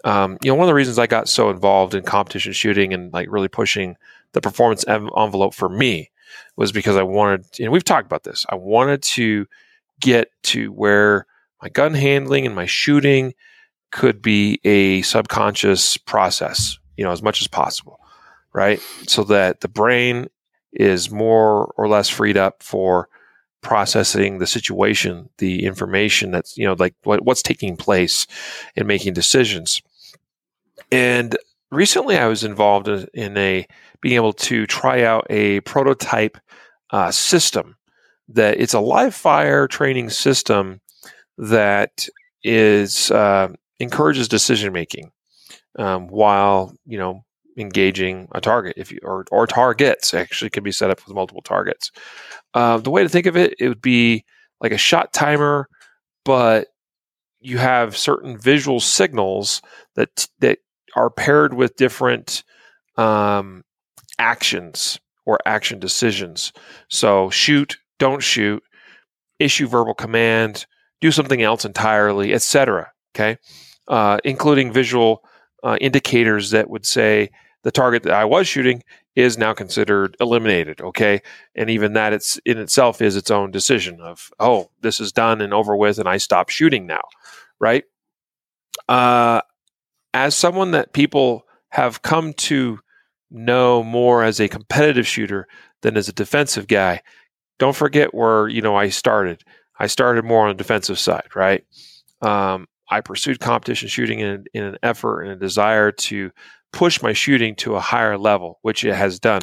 [0.05, 3.11] um, you know, one of the reasons I got so involved in competition shooting and
[3.11, 3.97] like really pushing
[4.33, 6.11] the performance envelope for me
[6.55, 9.47] was because I wanted, and we've talked about this, I wanted to
[9.99, 11.25] get to where
[11.61, 13.33] my gun handling and my shooting
[13.91, 17.99] could be a subconscious process, you know, as much as possible,
[18.53, 18.79] right?
[19.07, 20.27] So that the brain
[20.73, 23.09] is more or less freed up for
[23.61, 28.27] processing the situation, the information that's, you know, like what, what's taking place
[28.75, 29.81] and making decisions.
[30.91, 31.37] And
[31.71, 33.67] recently I was involved in a
[34.01, 36.37] being able to try out a prototype
[36.91, 37.75] uh, system
[38.29, 40.81] that it's a live fire training system
[41.37, 42.07] that
[42.43, 43.49] is uh,
[43.79, 45.11] encourages decision making
[45.77, 47.23] um, while you know
[47.57, 50.13] engaging a target if you or, or targets.
[50.13, 51.91] Actually can be set up with multiple targets.
[52.53, 54.23] Uh, the way to think of it it would be
[54.61, 55.67] like a shot timer
[56.23, 56.67] but
[57.39, 59.61] you have certain visual signals
[59.95, 60.59] that that
[60.95, 62.43] are paired with different
[62.97, 63.63] um,
[64.19, 66.53] actions or action decisions.
[66.89, 68.63] So shoot, don't shoot,
[69.39, 70.65] issue verbal command,
[71.01, 72.91] do something else entirely, etc.
[73.13, 73.37] Okay,
[73.87, 75.23] uh, including visual
[75.63, 77.29] uh, indicators that would say
[77.63, 78.83] the target that I was shooting
[79.15, 80.81] is now considered eliminated.
[80.81, 81.21] Okay,
[81.55, 85.41] and even that it's in itself is its own decision of oh this is done
[85.41, 87.03] and over with, and I stop shooting now,
[87.59, 87.83] right?
[88.87, 89.41] Uh,
[90.15, 92.79] as someone that people have come to
[93.29, 95.45] know more as a competitive shooter
[95.81, 97.01] than as a defensive guy,
[97.59, 99.43] don't forget where you know I started.
[99.77, 101.65] I started more on the defensive side, right?
[102.21, 106.31] Um, I pursued competition shooting in, in an effort and a desire to
[106.71, 109.41] push my shooting to a higher level, which it has done.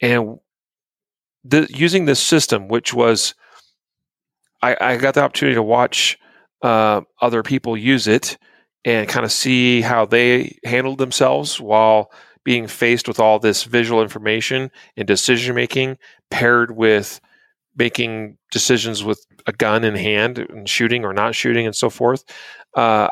[0.00, 0.38] And
[1.42, 3.34] the, using this system, which was,
[4.62, 6.18] I, I got the opportunity to watch
[6.62, 8.38] uh, other people use it
[8.84, 12.10] and kind of see how they handled themselves while
[12.44, 15.96] being faced with all this visual information and decision making
[16.30, 17.20] paired with
[17.76, 22.24] making decisions with a gun in hand and shooting or not shooting and so forth,
[22.76, 23.08] uh,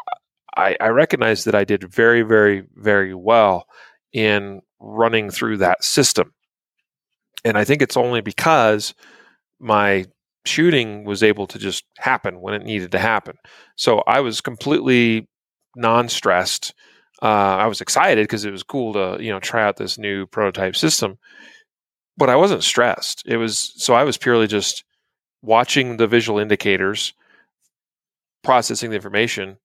[0.57, 3.67] I, I recognize that I did very, very, very well
[4.13, 6.33] in running through that system.
[7.45, 8.95] And I think it's only because
[9.61, 10.07] my
[10.45, 13.37] shooting was able to just happen when it needed to happen.
[13.77, 15.29] So I was completely
[15.77, 16.75] non-stressed.
[17.23, 20.27] Uh, I was excited because it was cool to you know try out this new
[20.27, 21.19] prototype system,
[22.17, 23.23] but I wasn't stressed.
[23.27, 24.85] It was so I was purely just
[25.43, 27.13] watching the visual indicators,
[28.43, 29.59] processing the information.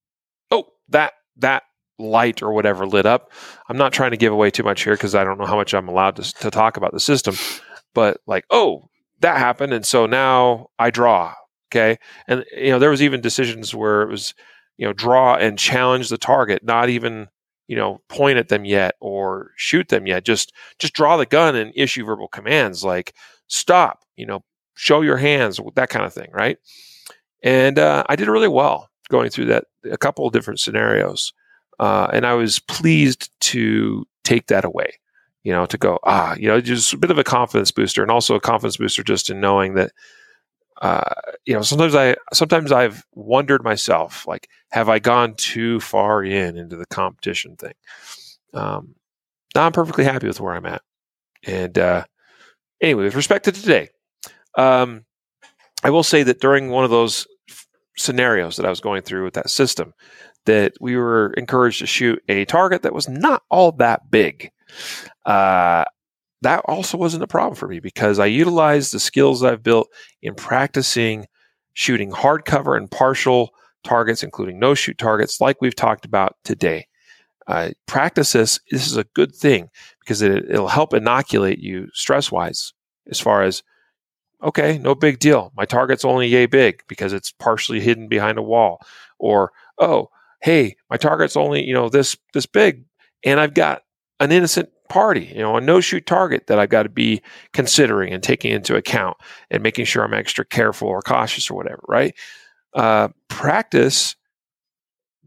[0.50, 1.62] Oh, that that
[1.98, 3.32] light or whatever lit up.
[3.68, 5.74] I'm not trying to give away too much here because I don't know how much
[5.74, 7.34] I'm allowed to, to talk about the system,
[7.94, 8.88] but like, oh,
[9.20, 11.34] that happened, and so now I draw.
[11.72, 11.98] Okay,
[12.28, 14.34] and you know there was even decisions where it was
[14.78, 17.28] you know draw and challenge the target, not even
[17.68, 20.24] you know point at them yet or shoot them yet.
[20.24, 23.14] Just just draw the gun and issue verbal commands like
[23.48, 24.42] stop you know
[24.74, 26.58] show your hands that kind of thing right?
[27.42, 31.32] And uh, i did really well going through that a couple of different scenarios
[31.78, 34.90] uh, and i was pleased to take that away
[35.44, 38.10] you know to go ah you know just a bit of a confidence booster and
[38.10, 39.92] also a confidence booster just in knowing that
[40.82, 41.14] uh,
[41.44, 46.56] you know, sometimes I sometimes I've wondered myself, like, have I gone too far in
[46.56, 47.74] into the competition thing?
[48.52, 48.94] Um,
[49.54, 50.82] now I'm perfectly happy with where I'm at.
[51.46, 52.04] And uh,
[52.80, 53.88] anyway, with respect to today,
[54.56, 55.04] um,
[55.82, 57.66] I will say that during one of those f-
[57.96, 59.94] scenarios that I was going through with that system,
[60.44, 64.50] that we were encouraged to shoot a target that was not all that big.
[65.24, 65.84] Uh,
[66.42, 69.88] that also wasn't a problem for me because I utilized the skills I've built
[70.22, 71.26] in practicing
[71.72, 73.50] shooting hardcover and partial
[73.84, 76.86] targets, including no shoot targets, like we've talked about today.
[77.46, 78.58] Uh, practice this.
[78.70, 79.68] This is a good thing
[80.00, 82.72] because it, it'll help inoculate you stress wise
[83.08, 83.62] as far as,
[84.42, 85.52] okay, no big deal.
[85.56, 88.80] My target's only yay big because it's partially hidden behind a wall.
[89.18, 90.10] Or, oh,
[90.42, 92.84] hey, my target's only, you know, this, this big
[93.24, 93.82] and I've got
[94.20, 97.22] an innocent party, you know, a no shoot target that I've got to be
[97.52, 99.16] considering and taking into account
[99.50, 102.14] and making sure I'm extra careful or cautious or whatever, right?
[102.74, 104.16] Uh, practice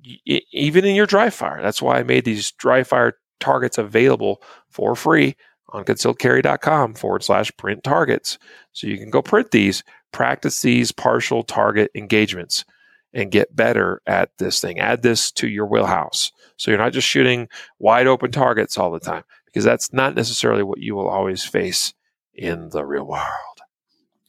[0.05, 1.61] y- even in your dry fire.
[1.61, 5.35] That's why I made these dry fire targets available for free
[5.69, 8.37] on concealedcarry.com forward slash print targets.
[8.71, 12.65] So you can go print these, practice these partial target engagements
[13.13, 14.79] and get better at this thing.
[14.79, 16.31] Add this to your wheelhouse.
[16.57, 17.47] So you're not just shooting
[17.79, 21.93] wide open targets all the time because that's not necessarily what you will always face
[22.33, 23.25] in the real world.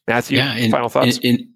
[0.09, 1.21] Matthew, yeah, and, final thoughts?
[1.23, 1.49] And, and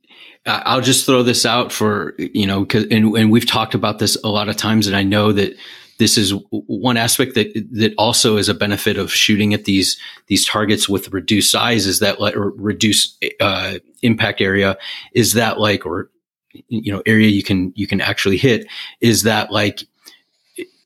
[0.47, 4.29] I'll just throw this out for, you know, and, and we've talked about this a
[4.29, 5.57] lot of times, and I know that
[5.99, 10.47] this is one aspect that that also is a benefit of shooting at these these
[10.47, 14.77] targets with reduced size is that like or reduced uh, impact area
[15.13, 16.11] is that like or
[16.69, 18.67] you know area you can you can actually hit
[19.01, 19.85] is that like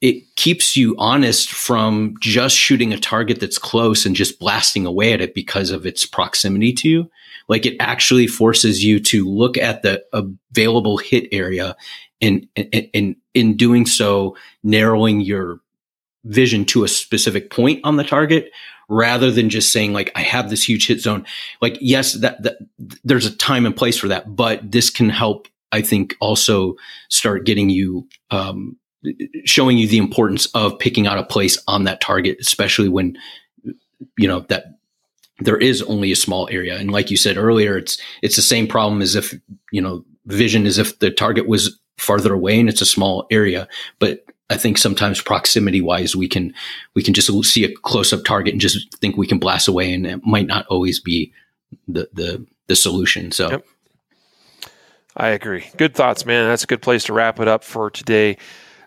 [0.00, 5.12] it keeps you honest from just shooting a target that's close and just blasting away
[5.12, 7.10] at it because of its proximity to you.
[7.48, 11.76] Like it actually forces you to look at the available hit area
[12.20, 15.60] and, and, and in doing so, narrowing your
[16.24, 18.50] vision to a specific point on the target
[18.88, 21.26] rather than just saying like I have this huge hit zone.
[21.60, 22.58] Like yes, that, that
[23.02, 26.76] there's a time and place for that, but this can help I think also
[27.08, 28.76] start getting you um,
[29.44, 33.16] showing you the importance of picking out a place on that target, especially when
[34.16, 34.64] you know that
[35.40, 36.76] there is only a small area.
[36.76, 39.34] And like you said earlier, it's it's the same problem as if
[39.72, 43.66] you know vision as if the target was farther away and it's a small area,
[43.98, 46.54] but I think sometimes proximity wise, we can
[46.94, 49.92] we can just see a close up target and just think we can blast away,
[49.92, 51.32] and it might not always be
[51.86, 53.30] the the the solution.
[53.32, 53.50] So.
[53.50, 53.66] Yep.
[55.20, 55.64] I agree.
[55.76, 56.46] Good thoughts, man.
[56.46, 58.36] That's a good place to wrap it up for today.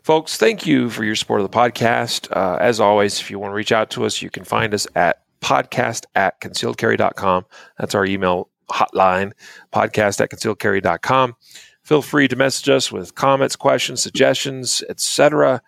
[0.03, 2.35] Folks, thank you for your support of the podcast.
[2.35, 4.87] Uh, as always, if you want to reach out to us, you can find us
[4.95, 7.45] at podcast at concealedcarry.com.
[7.77, 9.33] That's our email hotline,
[9.71, 11.35] podcast at concealedcarry.com.
[11.83, 15.61] Feel free to message us with comments, questions, suggestions, etc.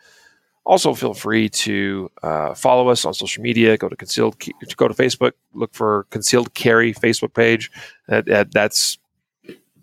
[0.66, 3.78] Also, feel free to uh, follow us on social media.
[3.78, 4.42] Go to concealed,
[4.78, 7.70] go to Facebook, look for Concealed Carry Facebook page.
[8.08, 8.98] That, that, that's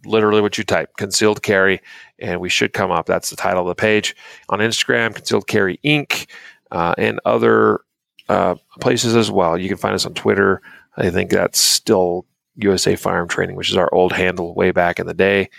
[0.04, 1.80] literally what you type, Concealed Carry,
[2.18, 3.06] and we should come up.
[3.06, 4.16] That's the title of the page.
[4.48, 6.26] On Instagram, Concealed Carry Inc.,
[6.70, 7.80] uh, and other
[8.28, 9.58] uh, places as well.
[9.58, 10.62] You can find us on Twitter.
[10.96, 12.26] I think that's still
[12.56, 15.50] USA Firearm Training, which is our old handle way back in the day.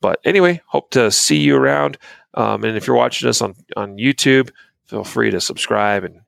[0.00, 1.98] But anyway, hope to see you around.
[2.34, 4.50] Um, and if you're watching us on, on YouTube,
[4.86, 6.20] feel free to subscribe and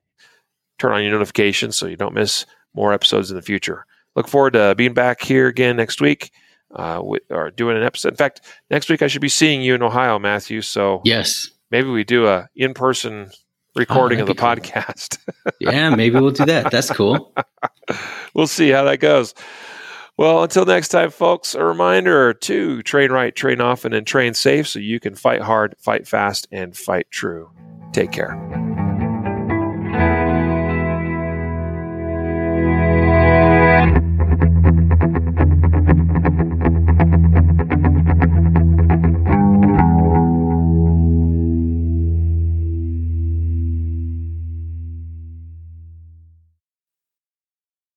[0.77, 3.85] turn on your notifications so you don't miss more episodes in the future.
[4.15, 6.31] Look forward to being back here again next week.
[6.75, 8.09] Uh, with, or doing an episode.
[8.09, 10.61] In fact, next week I should be seeing you in Ohio, Matthew.
[10.61, 13.29] So yes, maybe we do a in person
[13.75, 14.47] recording oh, of the cool.
[14.47, 15.19] podcast.
[15.59, 16.71] yeah, maybe we'll do that.
[16.71, 17.33] That's cool.
[18.33, 19.33] we'll see how that goes.
[20.15, 24.67] Well, until next time, folks, a reminder to train right, train often, and train safe
[24.67, 27.49] so you can fight hard, fight fast, and fight true.
[27.93, 28.82] Take care.